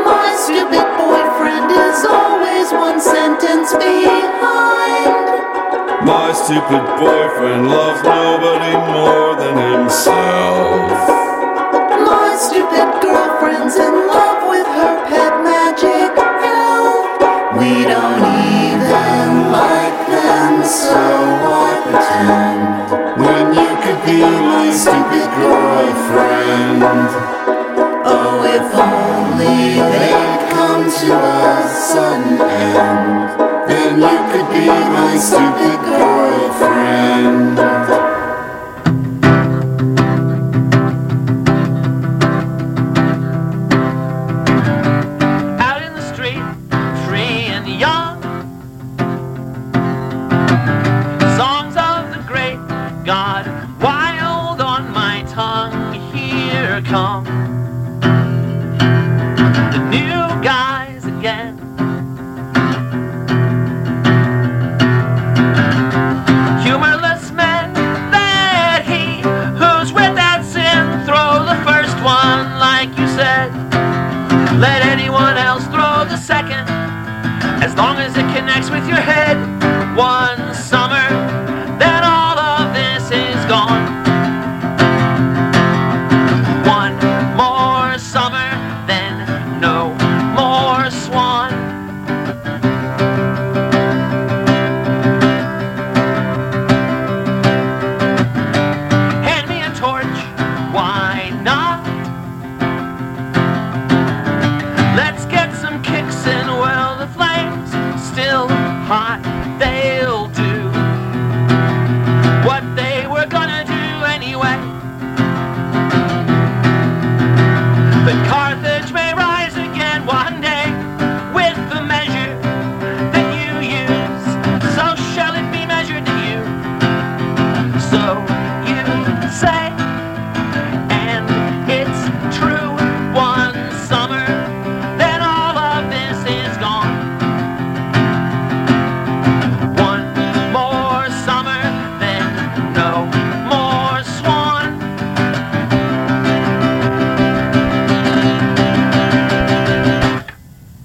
My 0.05 0.29
stupid 0.39 0.87
boyfriend 0.97 1.71
is 1.73 2.05
always 2.05 2.71
one 2.73 3.01
sentence 3.01 3.73
behind. 3.73 5.15
My 6.07 6.33
stupid 6.33 6.85
boyfriend 7.01 7.69
loves 7.69 8.03
nobody 8.05 8.77
more 8.93 9.35
than 9.35 9.57
himself. 9.73 10.91
My 12.07 12.37
stupid 12.39 13.03
girlfriend's 13.03 13.77
in 13.77 14.07
love 14.07 14.24
Oh, 26.87 28.45
if 28.45 28.69
only 28.77 29.81
they'd 29.81 30.51
come 30.53 30.85
to 30.85 31.15
a 31.17 31.67
sudden 31.67 32.39
end, 32.39 33.31
then 33.67 33.93
you 34.01 34.19
could 34.31 34.49
be 34.53 34.67
my 34.67 35.17
student. 35.17 35.54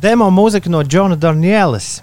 Demo 0.10 0.32
mūzika 0.34 0.72
no 0.74 0.80
Džona 0.82 1.14
Darnielis. 1.22 2.00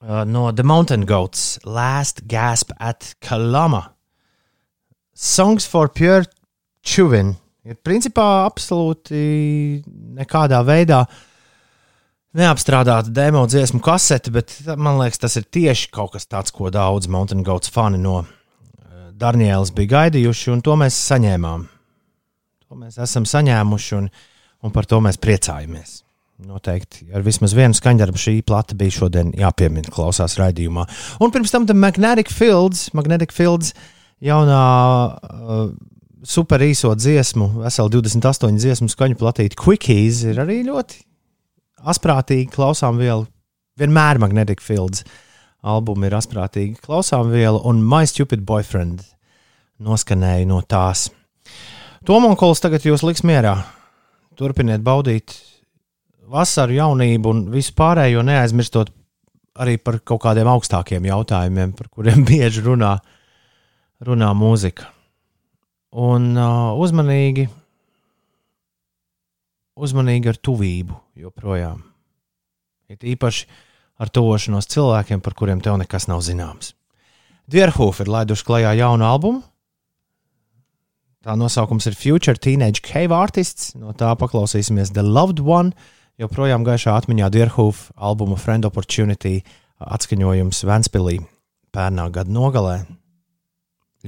Uh, 0.00 0.22
no 0.24 0.46
The 0.52 0.64
Mountain 0.64 1.02
Goats, 1.04 1.58
Last 1.64 2.22
Gasp 2.24 2.70
at 2.80 3.10
Kalama. 3.20 3.90
Songs 5.12 5.66
for 5.68 5.90
Pure 5.92 6.24
Chuvin. 6.80 7.34
Ir 7.68 7.76
principā 7.84 8.46
absolūti 8.46 9.82
nekādā 10.16 10.62
veidā 10.64 11.02
neapstrādāta 12.38 13.12
demo 13.12 13.44
dziesmu 13.44 13.82
kasete, 13.84 14.32
bet 14.32 14.56
man 14.72 15.02
liekas, 15.02 15.20
tas 15.26 15.36
ir 15.36 15.44
tieši 15.52 15.92
kaut 15.92 16.16
kas 16.16 16.30
tāds, 16.32 16.54
ko 16.54 16.72
daudz 16.72 17.12
Mountain 17.12 17.44
Goats 17.44 17.68
fani 17.76 18.00
no 18.00 18.22
uh, 18.22 18.26
Darnielas 19.12 19.74
bija 19.76 19.98
gaidījuši, 19.98 20.54
un 20.56 20.64
to 20.64 20.80
mēs 20.80 20.96
saņēmām. 21.12 21.70
To 22.64 22.84
mēs 22.86 23.00
esam 23.04 23.28
saņēmuši, 23.28 23.96
un, 24.00 24.12
un 24.64 24.78
par 24.80 24.88
to 24.88 25.04
mēs 25.04 25.20
priecājamies. 25.20 25.98
Noteikti 26.38 27.08
ar 27.10 27.24
vismaz 27.26 27.50
vienu 27.56 27.74
skaņdarbu 27.74 28.20
šī 28.22 28.32
plata 28.46 28.76
bija 28.78 28.94
šodien 28.94 29.32
jāpiemina, 29.34 29.90
klausās 29.90 30.36
raidījumā. 30.38 30.84
Un 31.18 31.32
pirms 31.34 31.50
tam 31.50 31.66
Magnetic 31.74 32.30
Fields, 32.30 32.92
Magnetic 32.94 33.34
Fields 33.34 33.72
jaunā 34.22 34.60
uh, 35.18 35.64
super 36.22 36.62
īso 36.62 36.92
dziesmu, 36.94 37.64
veselu 37.64 37.90
28 37.96 38.54
dziesmu 38.62 38.86
skaņu 38.92 39.18
platīti 39.18 39.58
Quickies 39.58 40.22
ir 40.30 40.38
arī 40.44 40.60
ļoti 40.68 41.02
asprātīgi 41.90 42.52
klausām 42.54 43.02
vielu. 43.02 43.26
Vienmēr 43.78 44.22
Magnetic 44.22 44.62
Fields 44.62 45.02
albumi 45.66 46.06
ir 46.06 46.16
asprātīgi 46.20 46.78
klausām 46.86 47.34
vielu, 47.34 47.58
un 47.66 47.82
My 47.82 48.06
Stupid 48.06 48.46
Boyfriend 48.46 49.02
noskanēja 49.82 50.46
no 50.46 50.62
tās. 50.62 51.08
Tomonkols 52.06 52.62
tagad 52.62 52.86
jūs 52.86 53.02
liks 53.02 53.26
mierā. 53.26 53.56
Turpiniet 54.38 54.86
baudīt 54.86 55.34
vasaru, 56.32 56.76
jaunību 56.78 57.32
un 57.32 57.42
visu 57.52 57.74
pārējo, 57.78 58.22
neaizmirstot 58.26 58.92
arī 59.58 59.76
par 59.82 59.98
kaut 60.06 60.22
kādiem 60.26 60.48
augstākiem 60.50 61.08
jautājumiem, 61.08 61.74
par 61.78 61.90
kuriem 61.92 62.24
bieži 62.28 62.64
runā, 62.66 62.96
runā 64.04 64.30
mūzika. 64.36 64.90
Un 65.98 66.34
uh, 66.36 66.76
uzmanīgi, 66.76 67.46
uzmanīgi 69.78 70.28
ar 70.28 70.40
tuvību 70.44 70.98
joprojām. 71.24 71.80
Ir 72.92 73.04
īpaši 73.14 73.46
ar 73.98 74.10
tuvošanos 74.12 74.68
cilvēkiem, 74.70 75.22
par 75.24 75.34
kuriem 75.36 75.62
tev 75.64 75.78
nekas 75.80 76.06
nav 76.10 76.22
zināms. 76.24 76.74
Dierhoff 77.48 78.02
ir 78.02 78.10
laiduši 78.12 78.44
klajā 78.44 78.74
jaunu 78.76 79.06
albumu. 79.08 79.42
Tā 81.24 81.34
nosaukums 81.36 81.88
ir 81.88 81.96
Future 81.98 82.38
Teenage 82.38 82.82
Cave 82.84 83.16
Artists. 83.16 83.72
No 83.76 83.94
tā 83.96 84.12
paklausīsimies 84.20 84.92
The 84.94 85.02
Loved 85.02 85.40
One. 85.42 85.72
Joprojām 86.18 86.64
gaišā 86.66 86.96
atmiņā 86.98 87.28
Dierhoff 87.30 87.92
albuma 87.94 88.34
Friend 88.42 88.66
Opportunity 88.66 89.36
atskaņojums 89.78 90.64
Ventspīlī 90.66 91.20
pērnā 91.70 92.08
gada 92.10 92.32
nogalē. 92.34 92.78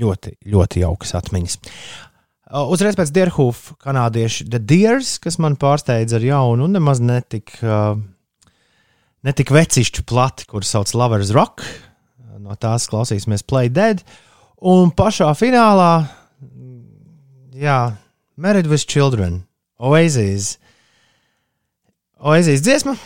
Ļoti, 0.01 0.33
ļoti 0.51 0.83
jaukas 0.83 1.15
atmiņas. 1.21 1.55
Uzreiz 2.51 2.97
pēc 2.99 3.13
Dierhoff 3.15 3.77
kanādieši 3.79 4.49
The 4.51 4.59
Deers, 4.59 5.13
kas 5.23 5.39
man 5.39 5.55
pārsteidza 5.61 6.19
ar 6.19 6.27
jaunu 6.27 6.67
un 6.67 6.75
nemaz 6.75 6.99
netik, 6.99 7.53
uh, 7.63 7.95
netik 9.23 9.53
vecišķu 9.55 10.03
plati, 10.11 10.49
kuras 10.51 10.75
sauc 10.75 10.91
Lovers 10.99 11.31
Rock. 11.37 11.63
No 12.43 12.59
tās 12.59 12.89
klausīsimies 12.91 13.47
Play 13.47 13.71
Dead. 13.71 14.03
Un 14.67 14.91
pašā 14.91 15.31
finālā, 15.39 16.09
jā, 17.55 17.79
Married 18.35 18.67
with 18.67 18.91
Children, 18.91 19.45
Oasis. 19.79 20.57
Oasis 22.21 22.61
dziesma, 22.61 22.97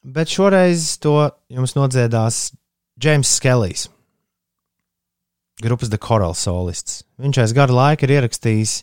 bet 0.00 0.32
šoreiz 0.32 0.94
to 1.02 1.18
jums 1.52 1.76
nodziedās 1.76 2.54
James 3.02 3.28
Skelijs 3.36 3.90
grupas 5.62 5.88
The 5.88 5.98
Coral 5.98 6.34
solists. 6.36 7.02
Viņš 7.20 7.40
aiz 7.40 7.54
gada 7.56 7.74
laika 7.74 8.06
ir 8.06 8.14
ierakstījis, 8.18 8.76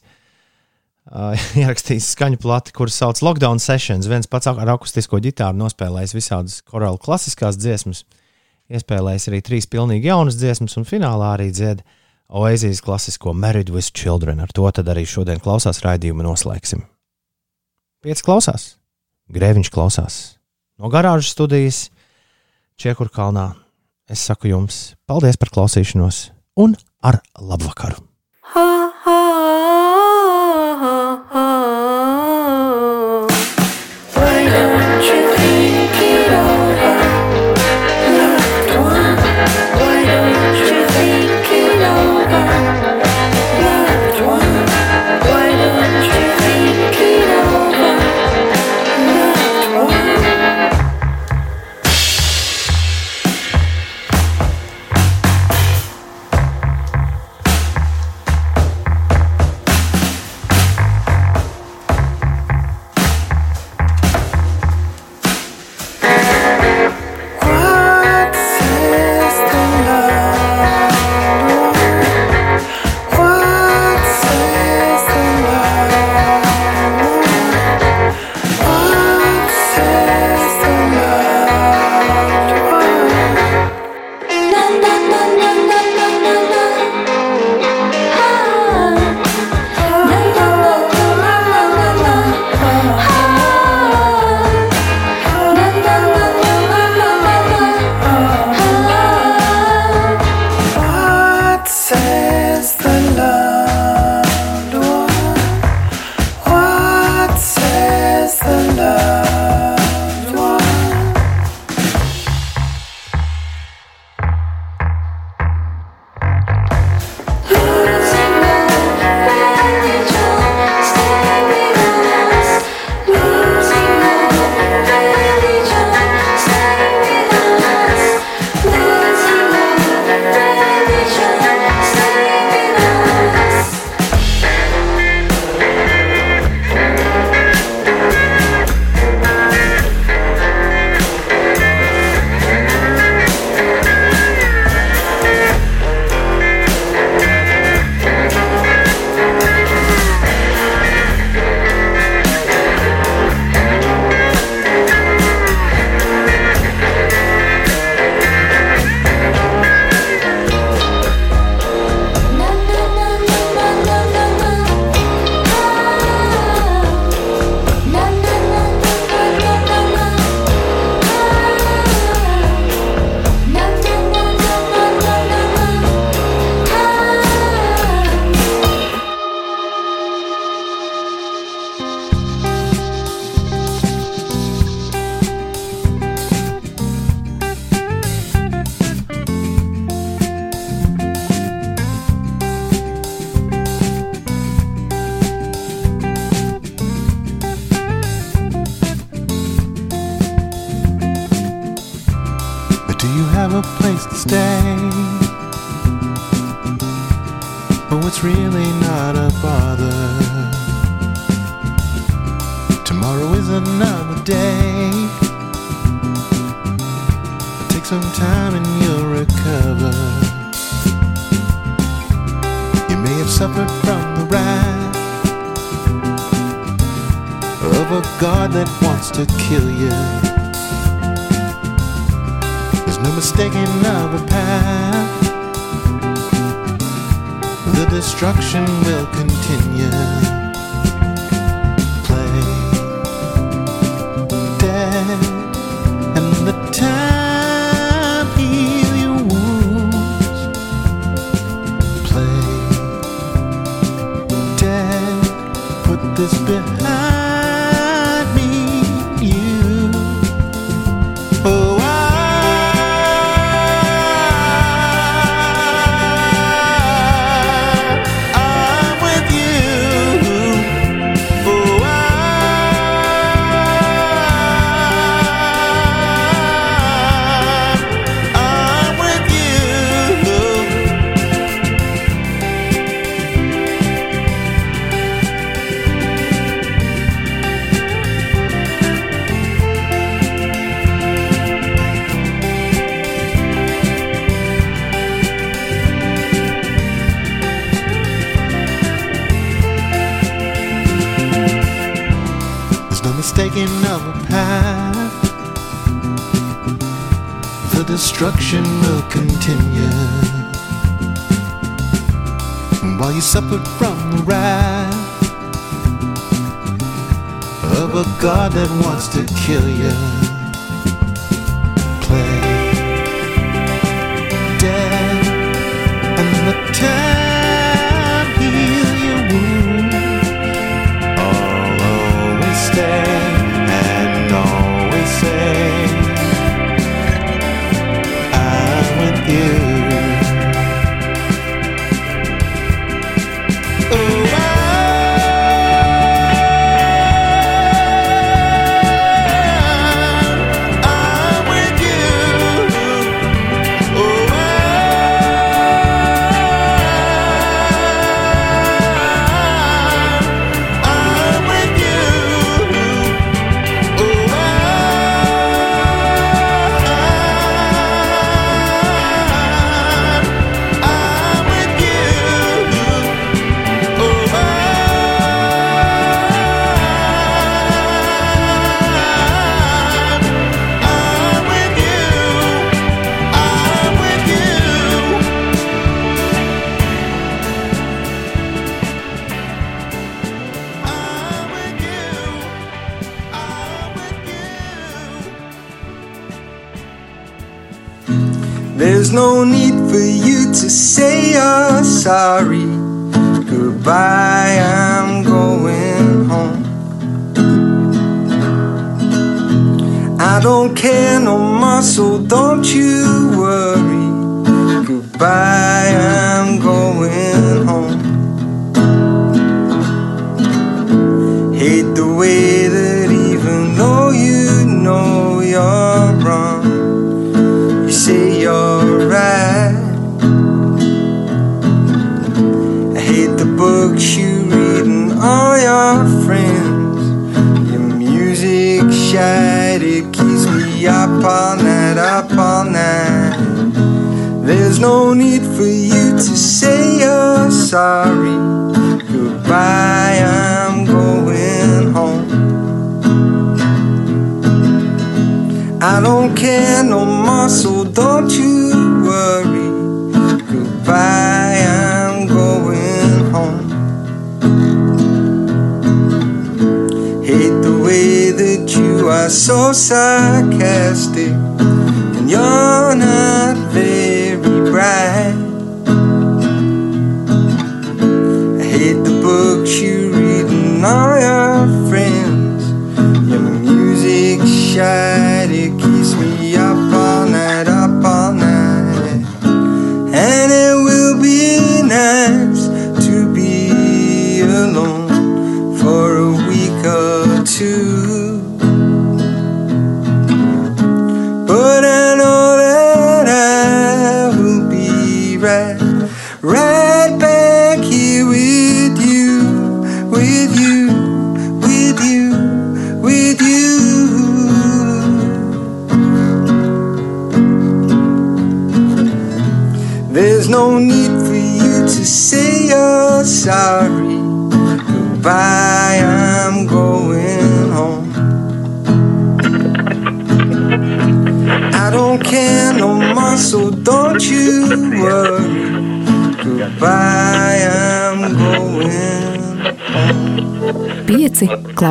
uh, 1.11 1.45
ierakstījis 1.61 2.11
skaņu 2.15 2.41
plati, 2.41 2.73
kuras 2.75 2.97
sauc 2.99 3.21
Lockdown 3.25 3.61
Sessions. 3.61 4.09
Viens 4.09 4.29
pats 4.29 4.49
ar 4.49 4.73
akustisko 4.73 5.21
ģitāru 5.23 5.59
nospēlējis 5.61 6.15
visādas 6.17 6.59
korāla 6.65 7.01
klasiskās 7.01 7.59
dziesmas, 7.61 8.03
iespēlējis 8.73 9.29
arī 9.29 9.43
trīs 9.45 9.69
pilnīgi 9.69 10.09
jaunas 10.09 10.39
dziesmas, 10.39 10.77
un 10.79 10.89
finālā 10.89 11.35
arī 11.37 11.51
dzied 11.53 11.83
Oasis 12.33 12.81
klasisko 12.81 13.35
Married 13.37 13.69
with 13.69 13.93
Children. 13.93 14.41
Ar 14.41 14.53
to 14.55 14.65
arī 14.65 15.05
šodien 15.05 15.43
klausās 15.43 15.83
raidījumu 15.85 16.25
noslēgsim. 16.25 16.87
Pieci 18.03 18.25
klausās, 18.25 18.73
Grēviņš 19.34 19.73
klausās 19.73 20.22
no 20.77 20.91
garāžas 20.93 21.34
studijas 21.34 21.88
Čiekurkalnā. 22.77 23.53
Es 24.10 24.23
saku 24.27 24.49
jums 24.51 24.93
paldies 25.07 25.38
par 25.39 25.53
klausīšanos! 25.53 26.34
un 26.55 26.76
ar 27.01 27.22
labvakaru. 27.39 27.95
Why 28.53 29.82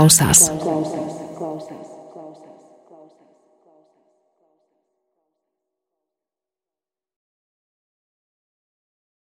causas. 0.03 0.52